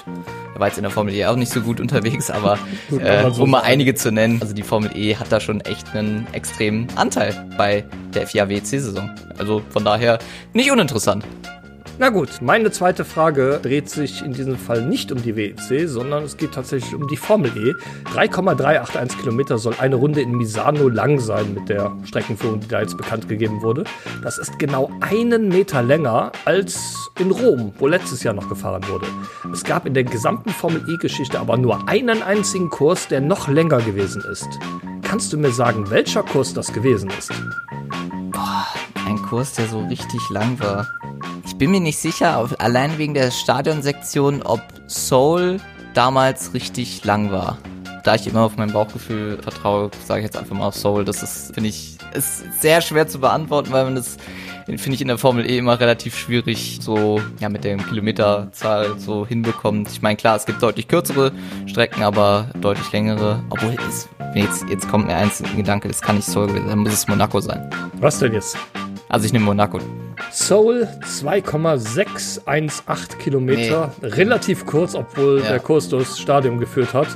Er 0.53 0.59
war 0.59 0.67
jetzt 0.67 0.77
in 0.77 0.83
der 0.83 0.91
Formel 0.91 1.13
E 1.13 1.25
auch 1.25 1.35
nicht 1.35 1.51
so 1.51 1.61
gut 1.61 1.79
unterwegs, 1.79 2.29
aber 2.29 2.59
äh, 2.91 3.25
um 3.25 3.49
mal 3.49 3.61
einige 3.61 3.95
zu 3.95 4.11
nennen, 4.11 4.39
also 4.41 4.53
die 4.53 4.63
Formel 4.63 4.91
E 4.93 5.15
hat 5.15 5.31
da 5.31 5.39
schon 5.39 5.61
echt 5.61 5.95
einen 5.95 6.27
extremen 6.33 6.87
Anteil 6.95 7.49
bei 7.57 7.85
der 8.13 8.27
FIA 8.27 8.49
WEC-Saison. 8.49 9.09
Also 9.37 9.61
von 9.69 9.85
daher 9.85 10.19
nicht 10.53 10.69
uninteressant. 10.69 11.23
Na 12.01 12.07
gut, 12.07 12.41
meine 12.41 12.71
zweite 12.71 13.03
Frage 13.03 13.59
dreht 13.61 13.89
sich 13.89 14.23
in 14.23 14.31
diesem 14.31 14.55
Fall 14.55 14.83
nicht 14.83 15.11
um 15.11 15.21
die 15.21 15.35
WEC, 15.35 15.85
sondern 15.85 16.23
es 16.23 16.37
geht 16.37 16.53
tatsächlich 16.53 16.95
um 16.95 17.09
die 17.09 17.17
Formel 17.17 17.51
E. 17.57 17.73
3,381 18.13 19.19
Kilometer 19.19 19.57
soll 19.57 19.73
eine 19.79 19.97
Runde 19.97 20.21
in 20.21 20.31
Misano 20.31 20.87
lang 20.87 21.19
sein 21.19 21.53
mit 21.53 21.67
der 21.67 21.91
Streckenführung, 22.05 22.61
die 22.61 22.69
da 22.69 22.79
jetzt 22.79 22.95
bekannt 22.95 23.27
gegeben 23.27 23.61
wurde. 23.61 23.83
Das 24.23 24.37
ist 24.37 24.57
genau 24.57 24.89
einen 25.01 25.49
Meter 25.49 25.83
länger 25.83 26.31
als 26.45 27.11
in 27.19 27.31
Rom, 27.31 27.73
wo 27.77 27.87
letztes 27.87 28.23
Jahr 28.23 28.33
noch 28.33 28.47
gefahren 28.47 28.87
wurde. 28.87 29.07
Es 29.51 29.65
gab 29.65 29.85
in 29.85 29.93
der 29.93 30.05
gesamten 30.05 30.51
Formel 30.51 30.81
E-Geschichte 30.87 31.37
aber 31.37 31.57
nur 31.57 31.89
einen 31.89 32.23
einzigen 32.23 32.69
Kurs, 32.69 33.09
der 33.09 33.19
noch 33.19 33.49
länger 33.49 33.81
gewesen 33.81 34.23
ist. 34.31 34.47
Kannst 35.01 35.33
du 35.33 35.37
mir 35.37 35.51
sagen, 35.51 35.89
welcher 35.89 36.23
Kurs 36.23 36.53
das 36.53 36.71
gewesen 36.71 37.09
ist? 37.19 37.33
Ein 39.05 39.17
Kurs, 39.23 39.51
der 39.51 39.67
so 39.67 39.81
richtig 39.81 40.21
lang 40.29 40.57
war. 40.61 40.87
Ich 41.59 41.65
bin 41.65 41.71
mir 41.71 41.81
nicht 41.81 41.99
sicher, 41.99 42.37
auf, 42.37 42.57
allein 42.61 42.97
wegen 42.97 43.13
der 43.13 43.31
Stadionsektion, 43.31 44.43
ob 44.43 44.61
Seoul 44.87 45.59
damals 45.93 46.53
richtig 46.53 47.03
lang 47.03 47.33
war. 47.33 47.57
Da 48.05 48.15
ich 48.15 48.25
immer 48.27 48.43
auf 48.43 48.55
mein 48.55 48.71
Bauchgefühl 48.71 49.37
vertraue, 49.41 49.91
sage 50.05 50.21
ich 50.21 50.23
jetzt 50.23 50.37
einfach 50.37 50.55
mal 50.55 50.67
auf 50.67 50.75
Seoul. 50.75 51.03
Das 51.03 51.21
ist, 51.21 51.53
finde 51.53 51.67
ich, 51.67 51.97
ist 52.13 52.61
sehr 52.61 52.79
schwer 52.79 53.09
zu 53.09 53.19
beantworten, 53.19 53.73
weil 53.73 53.83
man 53.83 53.95
das, 53.95 54.15
finde 54.67 54.93
ich, 54.93 55.01
in 55.01 55.09
der 55.09 55.17
Formel 55.17 55.45
E 55.51 55.57
immer 55.57 55.77
relativ 55.81 56.17
schwierig 56.17 56.79
so, 56.81 57.19
ja, 57.41 57.49
mit 57.49 57.65
der 57.65 57.75
Kilometerzahl 57.75 58.97
so 58.97 59.27
hinbekommt. 59.27 59.91
Ich 59.91 60.01
meine, 60.01 60.15
klar, 60.15 60.37
es 60.37 60.45
gibt 60.45 60.63
deutlich 60.63 60.87
kürzere 60.87 61.33
Strecken, 61.65 62.03
aber 62.03 62.47
deutlich 62.61 62.89
längere. 62.93 63.43
Obwohl, 63.49 63.75
es, 63.89 64.07
jetzt, 64.33 64.63
jetzt 64.69 64.87
kommt 64.87 65.07
mir 65.07 65.15
eins 65.17 65.41
in 65.41 65.47
den 65.47 65.57
Gedanke, 65.57 65.89
es 65.89 65.99
kann 65.99 66.15
nicht 66.15 66.29
sein, 66.29 66.47
dann 66.69 66.79
muss 66.79 66.93
es 66.93 67.09
Monaco 67.09 67.41
sein. 67.41 67.69
Was 67.95 68.19
denn 68.19 68.31
jetzt? 68.31 68.55
Also 69.09 69.25
ich 69.25 69.33
nehme 69.33 69.43
Monaco. 69.43 69.79
Seoul 70.31 70.87
2,618 71.05 73.19
Kilometer. 73.19 73.91
Relativ 74.01 74.65
kurz, 74.65 74.95
obwohl 74.95 75.41
Ja. 75.41 75.49
der 75.49 75.59
Kurs 75.59 75.89
durchs 75.89 76.17
Stadion 76.19 76.57
geführt 76.59 76.93
hat. 76.93 77.07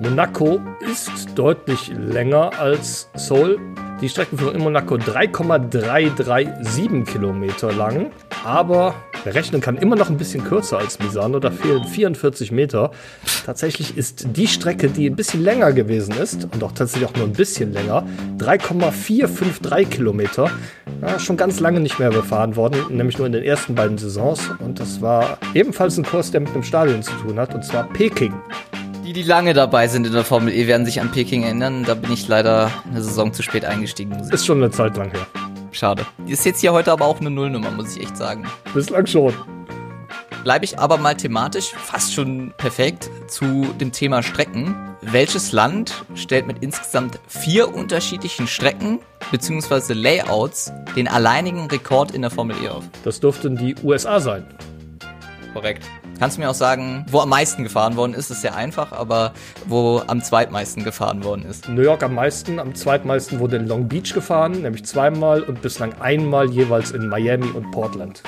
Monaco 0.00 0.60
ist 0.80 1.10
deutlich 1.36 1.92
länger 1.96 2.50
als 2.58 3.10
Seoul. 3.14 3.58
Die 4.00 4.08
Streckenführung 4.08 4.54
in 4.54 4.62
Monaco 4.62 4.96
3,337 4.96 7.04
Kilometer 7.04 7.72
lang. 7.72 8.10
Aber 8.44 8.94
rechnen 9.26 9.60
kann, 9.60 9.76
immer 9.76 9.96
noch 9.96 10.10
ein 10.10 10.16
bisschen 10.16 10.44
kürzer 10.44 10.78
als 10.78 10.98
Misano, 10.98 11.38
da 11.38 11.50
fehlen 11.50 11.84
44 11.84 12.52
Meter. 12.52 12.90
Tatsächlich 13.44 13.96
ist 13.96 14.26
die 14.36 14.46
Strecke, 14.46 14.88
die 14.88 15.08
ein 15.08 15.16
bisschen 15.16 15.42
länger 15.42 15.72
gewesen 15.72 16.14
ist, 16.16 16.48
und 16.52 16.62
auch 16.62 16.72
tatsächlich 16.72 17.08
auch 17.08 17.16
nur 17.16 17.26
ein 17.26 17.32
bisschen 17.32 17.72
länger, 17.72 18.06
3,453 18.38 19.90
Kilometer, 19.90 20.50
ja, 21.02 21.18
schon 21.18 21.36
ganz 21.36 21.60
lange 21.60 21.80
nicht 21.80 21.98
mehr 21.98 22.10
befahren 22.10 22.56
worden, 22.56 22.80
nämlich 22.90 23.18
nur 23.18 23.26
in 23.26 23.32
den 23.32 23.44
ersten 23.44 23.74
beiden 23.74 23.98
Saisons. 23.98 24.50
Und 24.58 24.80
das 24.80 25.00
war 25.00 25.38
ebenfalls 25.54 25.96
ein 25.98 26.04
Kurs, 26.04 26.30
der 26.30 26.40
mit 26.40 26.54
dem 26.54 26.62
Stadion 26.62 27.02
zu 27.02 27.12
tun 27.12 27.38
hat, 27.38 27.54
und 27.54 27.64
zwar 27.64 27.84
Peking. 27.84 28.34
Die, 29.04 29.14
die 29.14 29.22
lange 29.22 29.54
dabei 29.54 29.88
sind 29.88 30.06
in 30.06 30.12
der 30.12 30.24
Formel 30.24 30.52
E, 30.52 30.66
werden 30.66 30.84
sich 30.84 31.00
an 31.00 31.10
Peking 31.10 31.42
erinnern. 31.42 31.84
Da 31.86 31.94
bin 31.94 32.12
ich 32.12 32.28
leider 32.28 32.70
eine 32.90 33.02
Saison 33.02 33.32
zu 33.32 33.42
spät 33.42 33.64
eingestiegen. 33.64 34.12
Ist 34.30 34.44
schon 34.44 34.58
eine 34.58 34.70
Zeit 34.70 34.98
lang 34.98 35.10
her. 35.10 35.47
Schade. 35.78 36.04
Ist 36.26 36.44
jetzt 36.44 36.60
hier 36.60 36.72
heute 36.72 36.90
aber 36.90 37.04
auch 37.04 37.20
eine 37.20 37.30
Nullnummer, 37.30 37.70
muss 37.70 37.96
ich 37.96 38.02
echt 38.02 38.16
sagen. 38.16 38.44
Bislang 38.74 39.06
schon. 39.06 39.32
Bleibe 40.42 40.64
ich 40.64 40.76
aber 40.76 40.98
mal 40.98 41.16
thematisch 41.16 41.68
fast 41.68 42.12
schon 42.12 42.52
perfekt 42.56 43.08
zu 43.28 43.66
dem 43.80 43.92
Thema 43.92 44.24
Strecken. 44.24 44.74
Welches 45.02 45.52
Land 45.52 46.04
stellt 46.16 46.48
mit 46.48 46.64
insgesamt 46.64 47.20
vier 47.28 47.72
unterschiedlichen 47.72 48.48
Strecken 48.48 48.98
bzw. 49.30 49.92
Layouts 49.92 50.72
den 50.96 51.06
alleinigen 51.06 51.66
Rekord 51.66 52.10
in 52.10 52.22
der 52.22 52.30
Formel 52.32 52.56
E 52.60 52.70
auf? 52.70 52.82
Das 53.04 53.20
dürften 53.20 53.56
die 53.56 53.76
USA 53.84 54.18
sein. 54.18 54.46
Korrekt. 55.54 55.84
Kannst 56.18 56.36
du 56.36 56.40
mir 56.40 56.50
auch 56.50 56.54
sagen, 56.54 57.06
wo 57.08 57.20
am 57.20 57.28
meisten 57.28 57.62
gefahren 57.62 57.94
worden 57.94 58.12
ist, 58.12 58.30
ist 58.30 58.40
sehr 58.40 58.56
einfach, 58.56 58.90
aber 58.90 59.32
wo 59.66 60.02
am 60.08 60.20
zweitmeisten 60.20 60.82
gefahren 60.82 61.22
worden 61.22 61.46
ist. 61.48 61.68
New 61.68 61.82
York 61.82 62.02
am 62.02 62.14
meisten, 62.14 62.58
am 62.58 62.74
zweitmeisten 62.74 63.38
wurde 63.38 63.56
in 63.56 63.68
Long 63.68 63.86
Beach 63.86 64.12
gefahren, 64.12 64.62
nämlich 64.62 64.84
zweimal 64.84 65.42
und 65.42 65.62
bislang 65.62 65.92
einmal 66.00 66.50
jeweils 66.50 66.90
in 66.90 67.08
Miami 67.08 67.50
und 67.50 67.70
Portland. 67.70 68.22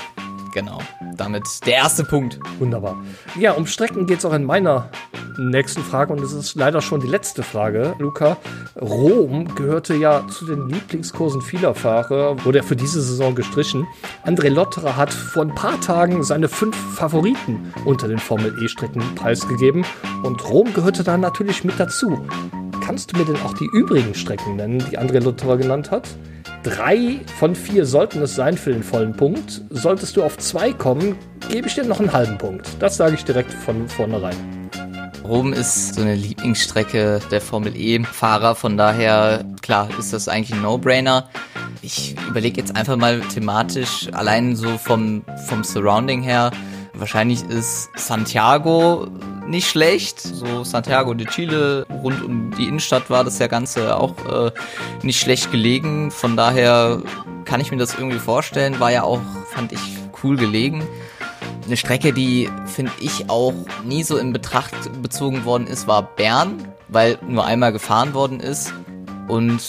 Genau. 0.53 0.81
Damit 1.17 1.45
der 1.67 1.75
erste 1.75 2.05
Punkt. 2.05 2.39
Wunderbar. 2.59 2.97
Ja, 3.39 3.53
um 3.53 3.67
Strecken 3.67 4.07
geht 4.07 4.19
es 4.19 4.25
auch 4.25 4.33
in 4.33 4.45
meiner 4.45 4.91
nächsten 5.39 5.83
Frage 5.83 6.13
und 6.13 6.21
es 6.21 6.33
ist 6.33 6.55
leider 6.55 6.81
schon 6.81 7.01
die 7.01 7.07
letzte 7.07 7.43
Frage, 7.43 7.95
Luca. 7.99 8.37
Rom 8.81 9.55
gehörte 9.55 9.95
ja 9.95 10.27
zu 10.29 10.47
den 10.47 10.69
Lieblingskursen 10.69 11.41
vieler 11.41 11.75
Fahrer, 11.75 12.45
wurde 12.45 12.59
er 12.59 12.65
für 12.65 12.77
diese 12.77 13.01
Saison 13.01 13.35
gestrichen. 13.35 13.87
André 14.25 14.49
Lotterer 14.49 14.97
hat 14.97 15.13
vor 15.13 15.43
ein 15.43 15.55
paar 15.55 15.81
Tagen 15.81 16.23
seine 16.23 16.49
fünf 16.49 16.77
Favoriten 16.95 17.73
unter 17.85 18.09
den 18.09 18.19
Formel 18.19 18.55
E-Strecken 18.63 19.03
preisgegeben 19.15 19.85
und 20.23 20.45
Rom 20.49 20.73
gehörte 20.75 21.05
da 21.05 21.17
natürlich 21.17 21.65
mit 21.65 21.79
dazu. 21.79 22.19
Kannst 22.85 23.13
du 23.13 23.19
mir 23.19 23.25
denn 23.25 23.41
auch 23.43 23.55
die 23.55 23.69
übrigen 23.73 24.15
Strecken 24.15 24.57
nennen, 24.57 24.85
die 24.91 24.99
André 24.99 25.21
Lotterer 25.21 25.57
genannt 25.57 25.91
hat? 25.91 26.09
Drei 26.63 27.21
von 27.39 27.55
vier 27.55 27.87
sollten 27.87 28.21
es 28.21 28.35
sein 28.35 28.59
für 28.59 28.73
den 28.73 28.83
vollen 28.83 29.15
Punkt. 29.17 29.63
Solltest 29.71 30.17
du 30.17 30.23
auf 30.23 30.37
zwei 30.37 30.75
kommen, 30.75 31.17
gebe 31.49 31.69
ich 31.69 31.75
dir 31.75 31.85
noch 31.85 32.01
einen 32.01 32.13
halben 32.13 32.37
Punkt. 32.37 32.69
Das 32.81 32.99
sage 32.99 33.15
ich 33.15 33.25
direkt 33.25 33.51
von 33.51 33.89
vornherein. 33.89 34.37
Rom 35.25 35.55
ist 35.55 35.95
so 35.95 36.03
eine 36.03 36.15
Lieblingsstrecke 36.15 37.21
der 37.31 37.41
Formel 37.41 37.73
E-Fahrer, 37.75 38.55
von 38.55 38.77
daher, 38.77 39.45
klar, 39.63 39.89
ist 39.99 40.13
das 40.13 40.29
eigentlich 40.29 40.53
ein 40.53 40.61
No-Brainer. 40.61 41.31
Ich 41.81 42.15
überlege 42.29 42.61
jetzt 42.61 42.77
einfach 42.77 42.97
mal 42.97 43.21
thematisch, 43.21 44.09
allein 44.13 44.55
so 44.55 44.77
vom, 44.77 45.25
vom 45.47 45.65
Surrounding 45.65 46.21
her, 46.23 46.51
wahrscheinlich 46.93 47.43
ist 47.49 47.89
Santiago 47.97 49.09
nicht 49.51 49.69
schlecht. 49.69 50.21
So 50.21 50.65
Santiago 50.65 51.13
de 51.15 51.27
Chile, 51.27 51.87
rund 52.03 52.23
um 52.25 52.55
die 52.57 52.65
Innenstadt 52.65 53.11
war 53.11 53.25
das 53.25 53.39
ja 53.39 53.49
Ganze 53.49 53.97
auch 53.97 54.15
äh, 54.27 54.53
nicht 55.03 55.21
schlecht 55.21 55.51
gelegen. 55.51 56.11
Von 56.11 56.37
daher 56.37 57.03
kann 57.45 57.61
ich 57.61 57.71
mir 57.71 57.77
das 57.77 57.95
irgendwie 57.95 58.19
vorstellen. 58.19 58.81
War 58.81 58.93
ja 58.93 59.03
auch, 59.03 59.21
fand 59.51 59.73
ich, 59.73 59.81
cool 60.23 60.37
gelegen. 60.37 60.87
Eine 61.67 61.77
Strecke, 61.77 62.13
die, 62.13 62.49
finde 62.67 62.93
ich, 63.01 63.29
auch 63.29 63.55
nie 63.85 64.03
so 64.03 64.17
in 64.17 64.33
Betracht 64.33 64.75
bezogen 65.03 65.45
worden 65.45 65.67
ist, 65.67 65.87
war 65.87 66.03
Bern, 66.03 66.69
weil 66.89 67.19
nur 67.27 67.45
einmal 67.45 67.73
gefahren 67.73 68.15
worden 68.15 68.41
ist. 68.41 68.73
Und 69.29 69.63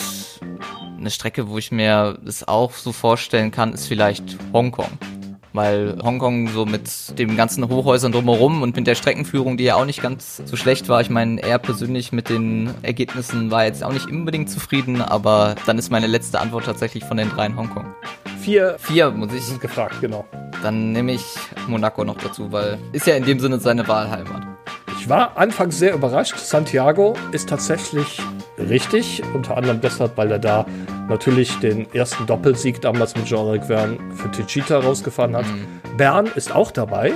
eine 0.98 1.10
Strecke, 1.10 1.50
wo 1.50 1.58
ich 1.58 1.72
mir 1.72 2.18
das 2.24 2.48
auch 2.48 2.74
so 2.74 2.92
vorstellen 2.92 3.52
kann, 3.52 3.74
ist 3.74 3.88
vielleicht 3.88 4.38
Hongkong 4.54 4.98
weil 5.54 5.98
Hongkong 6.02 6.50
so 6.50 6.66
mit 6.66 7.18
den 7.18 7.36
ganzen 7.36 7.68
Hochhäusern 7.68 8.12
drumherum 8.12 8.62
und 8.62 8.76
mit 8.76 8.88
der 8.88 8.96
Streckenführung, 8.96 9.58
die 9.58 9.66
ja 9.66 9.76
auch 9.76 9.86
nicht 9.86 10.02
ganz 10.02 10.42
so 10.46 10.56
schlecht 10.56 10.90
war. 10.90 11.02
Ich 11.02 11.10
meine, 11.10 11.42
er 11.42 11.60
persönlich 11.60 12.12
mit 12.12 12.30
den 12.30 12.72
Ergebnissen 12.82 13.52
war 13.52 13.66
jetzt 13.66 13.84
auch 13.84 13.94
nicht 13.94 14.08
unbedingt 14.08 14.50
zufrieden, 14.50 15.02
aber 15.02 15.56
dann 15.66 15.78
ist 15.78 15.92
meine 15.92 16.08
letzte 16.08 16.40
Antwort 16.40 16.66
tatsächlich 16.66 17.04
von 17.04 17.18
den 17.18 17.30
dreien 17.30 17.58
Hongkong. 17.58 17.94
Vier, 18.42 18.76
Vier 18.80 19.12
muss 19.12 19.34
ich. 19.34 19.44
sind 19.44 19.62
gefragt, 19.62 19.96
genau. 20.02 20.26
Dann 20.64 20.92
nehme 20.92 21.14
ich 21.14 21.24
Monaco 21.68 22.04
noch 22.04 22.18
dazu, 22.18 22.52
weil 22.52 22.78
ist 22.92 23.08
ja 23.08 23.16
in 23.16 23.24
dem 23.24 23.40
Sinne 23.40 23.60
seine 23.60 23.88
Wahlheimat. 23.88 24.51
Ich 25.12 25.18
war 25.18 25.36
anfangs 25.36 25.78
sehr 25.78 25.94
überrascht. 25.94 26.38
Santiago 26.38 27.16
ist 27.34 27.50
tatsächlich 27.50 28.22
richtig, 28.58 29.22
unter 29.34 29.58
anderem 29.58 29.82
deshalb, 29.82 30.16
weil 30.16 30.32
er 30.32 30.40
da 30.40 30.66
natürlich 31.10 31.60
den 31.60 31.94
ersten 31.94 32.26
Doppelsieg 32.26 32.80
damals 32.80 33.14
mit 33.18 33.26
Jean-Luc 33.26 33.66
Verne 33.66 33.98
für 34.16 34.32
Tichita 34.32 34.80
rausgefahren 34.80 35.36
hat. 35.36 35.44
Bern 35.98 36.28
ist 36.36 36.56
auch 36.56 36.72
dabei, 36.72 37.12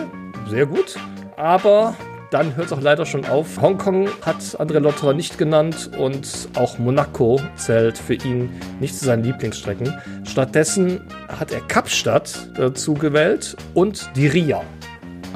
sehr 0.50 0.66
gut, 0.66 0.98
aber 1.38 1.96
dann 2.32 2.58
hört 2.58 2.66
es 2.66 2.74
auch 2.74 2.82
leider 2.82 3.06
schon 3.06 3.24
auf. 3.28 3.62
Hongkong 3.62 4.10
hat 4.24 4.42
André 4.60 4.80
Lotterer 4.80 5.14
nicht 5.14 5.38
genannt 5.38 5.90
und 5.98 6.50
auch 6.56 6.78
Monaco 6.78 7.40
zählt 7.56 7.98
für 7.98 8.16
ihn 8.16 8.50
nicht 8.82 9.00
zu 9.00 9.06
seinen 9.06 9.24
Lieblingsstrecken. 9.24 9.98
Stattdessen 10.26 11.00
hat 11.30 11.54
er 11.54 11.62
Kapstadt 11.62 12.50
dazu 12.58 12.94
gewählt 12.94 13.56
und 13.74 14.10
die 14.18 14.28
Ria. 14.28 14.64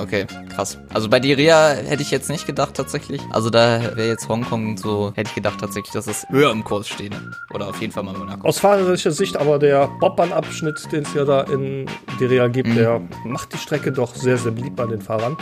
Okay, 0.02 0.26
krass. 0.56 0.78
Also 0.94 1.10
bei 1.10 1.20
Diria 1.20 1.70
hätte 1.70 2.02
ich 2.02 2.12
jetzt 2.12 2.30
nicht 2.30 2.48
gedacht 2.48 2.74
tatsächlich. 2.76 3.22
Also 3.32 3.50
da 3.50 3.96
wäre 3.96 4.08
jetzt 4.08 4.28
Hongkong 4.30 4.78
so, 4.78 5.12
hätte 5.16 5.30
ich 5.30 5.36
gedacht 5.36 5.60
tatsächlich, 5.60 5.92
dass 5.94 6.08
es 6.08 6.26
höher 6.30 6.52
im 6.52 6.64
Kurs 6.64 6.88
steht. 6.88 7.14
Oder 7.54 7.68
auf 7.68 7.80
jeden 7.82 7.92
Fall 7.92 8.04
mal 8.04 8.14
Monaco. 8.18 8.48
Aus 8.48 8.60
fahrerischer 8.60 9.12
Sicht 9.12 9.38
aber 9.38 9.60
der 9.60 9.88
Bobbahn-Abschnitt, 10.00 10.92
den 10.92 11.04
es 11.04 11.14
ja 11.14 11.26
da 11.26 11.42
in 11.42 11.86
Diria 12.20 12.48
gibt, 12.48 12.70
Mhm. 12.70 12.76
der 12.76 13.02
macht 13.26 13.54
die 13.54 13.58
Strecke 13.58 13.92
doch 13.92 14.16
sehr, 14.16 14.38
sehr 14.38 14.52
beliebt 14.52 14.76
bei 14.76 14.86
den 14.86 15.02
Fahrern. 15.02 15.36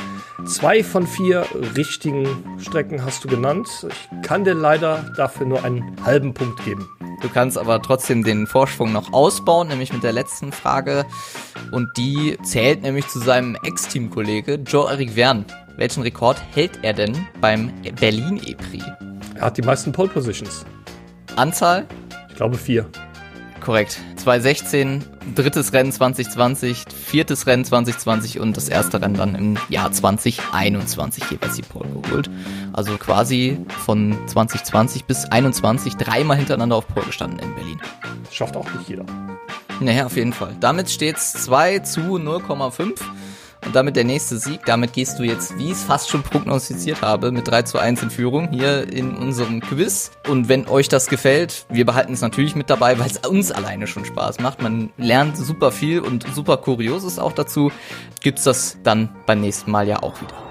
Zwei 0.45 0.83
von 0.83 1.05
vier 1.05 1.45
richtigen 1.75 2.27
Strecken 2.59 3.03
hast 3.03 3.23
du 3.23 3.27
genannt. 3.27 3.67
Ich 3.89 4.21
kann 4.27 4.43
dir 4.43 4.53
leider 4.53 5.11
dafür 5.17 5.45
nur 5.45 5.63
einen 5.63 5.95
halben 6.05 6.33
Punkt 6.33 6.63
geben. 6.65 6.87
Du 7.21 7.29
kannst 7.29 7.57
aber 7.57 7.81
trotzdem 7.81 8.23
den 8.23 8.45
Vorsprung 8.45 8.91
noch 8.91 9.11
ausbauen, 9.11 9.69
nämlich 9.69 9.91
mit 9.91 10.03
der 10.03 10.13
letzten 10.13 10.51
Frage. 10.51 11.05
Und 11.71 11.89
die 11.97 12.37
zählt 12.43 12.83
nämlich 12.83 13.07
zu 13.07 13.19
seinem 13.19 13.57
Ex-Teamkollege 13.63 14.55
Joe-Eric 14.55 15.11
Verne. 15.11 15.45
Welchen 15.77 16.03
Rekord 16.03 16.41
hält 16.53 16.79
er 16.83 16.93
denn 16.93 17.27
beim 17.41 17.71
Berlin 17.99 18.39
E-Prix? 18.45 18.85
Er 19.35 19.41
hat 19.41 19.57
die 19.57 19.61
meisten 19.63 19.91
Pole 19.91 20.09
Positions. 20.09 20.65
Anzahl? 21.35 21.87
Ich 22.29 22.35
glaube 22.35 22.57
vier. 22.57 22.87
Korrekt. 23.67 23.99
2016, 24.15 25.03
drittes 25.35 25.73
Rennen 25.73 25.91
2020, 25.91 26.85
viertes 26.87 27.47
Rennen 27.47 27.65
2020 27.65 28.39
und 28.39 28.55
das 28.55 28.69
erste 28.69 29.01
Rennen 29.01 29.15
dann 29.15 29.35
im 29.35 29.57
Jahr 29.67 29.91
2021 29.91 31.29
jeweils 31.31 31.57
die 31.57 31.63
Pole 31.63 31.89
geholt. 32.01 32.29
Also 32.71 32.97
quasi 32.97 33.57
von 33.83 34.17
2020 34.25 35.03
bis 35.03 35.25
21 35.25 35.97
dreimal 35.97 36.37
hintereinander 36.37 36.77
auf 36.77 36.87
Pole 36.87 37.07
gestanden 37.07 37.39
in 37.39 37.55
Berlin. 37.55 37.81
Das 38.23 38.33
schafft 38.33 38.55
auch 38.55 38.73
nicht 38.73 38.87
jeder. 38.87 39.05
Naja, 39.81 40.05
auf 40.05 40.15
jeden 40.15 40.31
Fall. 40.31 40.55
Damit 40.61 40.89
steht's 40.89 41.33
2 41.33 41.79
zu 41.79 41.99
0,5. 41.99 43.01
Und 43.65 43.75
damit 43.75 43.95
der 43.95 44.03
nächste 44.03 44.37
Sieg. 44.37 44.65
Damit 44.65 44.93
gehst 44.93 45.19
du 45.19 45.23
jetzt, 45.23 45.57
wie 45.57 45.65
ich 45.65 45.73
es 45.73 45.83
fast 45.83 46.09
schon 46.09 46.23
prognostiziert 46.23 47.01
habe, 47.01 47.31
mit 47.31 47.47
3 47.47 47.63
zu 47.63 47.79
1 47.79 48.03
in 48.03 48.09
Führung 48.09 48.49
hier 48.49 48.91
in 48.91 49.15
unserem 49.15 49.61
Quiz. 49.61 50.11
Und 50.27 50.49
wenn 50.49 50.67
euch 50.67 50.89
das 50.89 51.07
gefällt, 51.07 51.65
wir 51.69 51.85
behalten 51.85 52.13
es 52.13 52.21
natürlich 52.21 52.55
mit 52.55 52.69
dabei, 52.69 52.99
weil 52.99 53.07
es 53.07 53.17
uns 53.27 53.51
alleine 53.51 53.87
schon 53.87 54.05
Spaß 54.05 54.39
macht. 54.39 54.61
Man 54.61 54.91
lernt 54.97 55.37
super 55.37 55.71
viel 55.71 55.99
und 55.99 56.25
super 56.33 56.57
Kurioses 56.57 57.19
auch 57.19 57.33
dazu. 57.33 57.71
Gibt's 58.21 58.43
das 58.43 58.77
dann 58.83 59.09
beim 59.25 59.41
nächsten 59.41 59.71
Mal 59.71 59.87
ja 59.87 60.01
auch 60.03 60.21
wieder. 60.21 60.46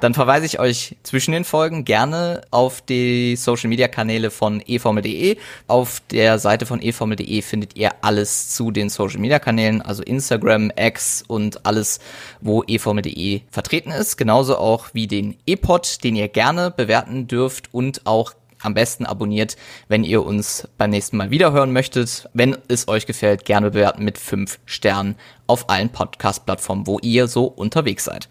Dann 0.00 0.12
verweise 0.12 0.44
ich 0.44 0.58
euch 0.60 0.96
zwischen 1.02 1.32
den 1.32 1.44
Folgen 1.44 1.86
gerne 1.86 2.42
auf 2.50 2.82
die 2.82 3.34
Social 3.34 3.68
Media 3.68 3.88
Kanäle 3.88 4.30
von 4.30 4.60
eformel.de. 4.60 5.38
Auf 5.68 6.02
der 6.10 6.38
Seite 6.38 6.66
von 6.66 6.82
eformel.de 6.82 7.40
findet 7.40 7.76
ihr 7.76 7.92
alles 8.02 8.50
zu 8.54 8.70
den 8.70 8.90
Social 8.90 9.20
Media 9.20 9.38
Kanälen, 9.38 9.80
also 9.80 10.02
Instagram, 10.02 10.70
X 10.76 11.24
und 11.26 11.64
alles, 11.64 12.00
wo 12.42 12.62
eformel.de 12.62 13.40
vertreten 13.50 13.90
ist. 13.90 14.18
Genauso 14.18 14.58
auch 14.58 14.88
wie 14.92 15.06
den 15.06 15.36
E-Pod, 15.46 16.04
den 16.04 16.14
ihr 16.14 16.28
gerne 16.28 16.70
bewerten 16.70 17.26
dürft 17.26 17.72
und 17.72 18.02
auch 18.04 18.34
am 18.62 18.74
besten 18.74 19.06
abonniert, 19.06 19.56
wenn 19.88 20.04
ihr 20.04 20.24
uns 20.24 20.68
beim 20.76 20.90
nächsten 20.90 21.16
Mal 21.16 21.30
wiederhören 21.30 21.72
möchtet. 21.72 22.28
Wenn 22.34 22.56
es 22.68 22.88
euch 22.88 23.06
gefällt, 23.06 23.46
gerne 23.46 23.70
bewerten 23.70 24.04
mit 24.04 24.18
fünf 24.18 24.58
Sternen 24.66 25.16
auf 25.46 25.70
allen 25.70 25.88
Podcast-Plattformen, 25.88 26.86
wo 26.86 26.98
ihr 27.00 27.28
so 27.28 27.44
unterwegs 27.44 28.04
seid. 28.04 28.28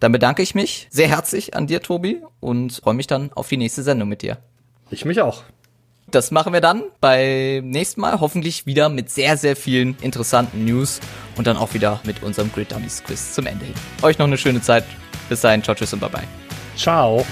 Dann 0.00 0.12
bedanke 0.12 0.42
ich 0.42 0.54
mich 0.54 0.88
sehr 0.90 1.08
herzlich 1.08 1.54
an 1.54 1.66
dir, 1.66 1.82
Tobi, 1.82 2.22
und 2.40 2.72
freue 2.82 2.94
mich 2.94 3.06
dann 3.06 3.30
auf 3.34 3.48
die 3.48 3.58
nächste 3.58 3.82
Sendung 3.82 4.08
mit 4.08 4.22
dir. 4.22 4.38
Ich 4.90 5.04
mich 5.04 5.20
auch. 5.20 5.44
das 6.10 6.32
machen 6.32 6.52
wir 6.52 6.60
dann 6.60 6.82
beim 7.00 7.68
nächsten 7.68 8.00
Mal. 8.00 8.18
Hoffentlich 8.18 8.66
wieder 8.66 8.88
mit 8.88 9.10
sehr, 9.10 9.36
sehr 9.36 9.54
vielen 9.54 9.96
interessanten 10.00 10.64
News 10.64 11.00
und 11.36 11.46
dann 11.46 11.56
auch 11.56 11.72
wieder 11.74 12.00
mit 12.04 12.22
unserem 12.22 12.50
Grid 12.52 12.72
Dummies 12.72 13.04
Quiz 13.04 13.34
zum 13.34 13.46
Ende 13.46 13.66
hin. 13.66 13.74
Euch 14.02 14.18
noch 14.18 14.26
eine 14.26 14.38
schöne 14.38 14.60
Zeit. 14.60 14.84
Bis 15.28 15.42
dahin, 15.42 15.62
ciao, 15.62 15.76
tschüss 15.76 15.92
und 15.92 16.00
bye 16.00 16.10
bye. 16.10 16.24
Ciao. 16.76 17.24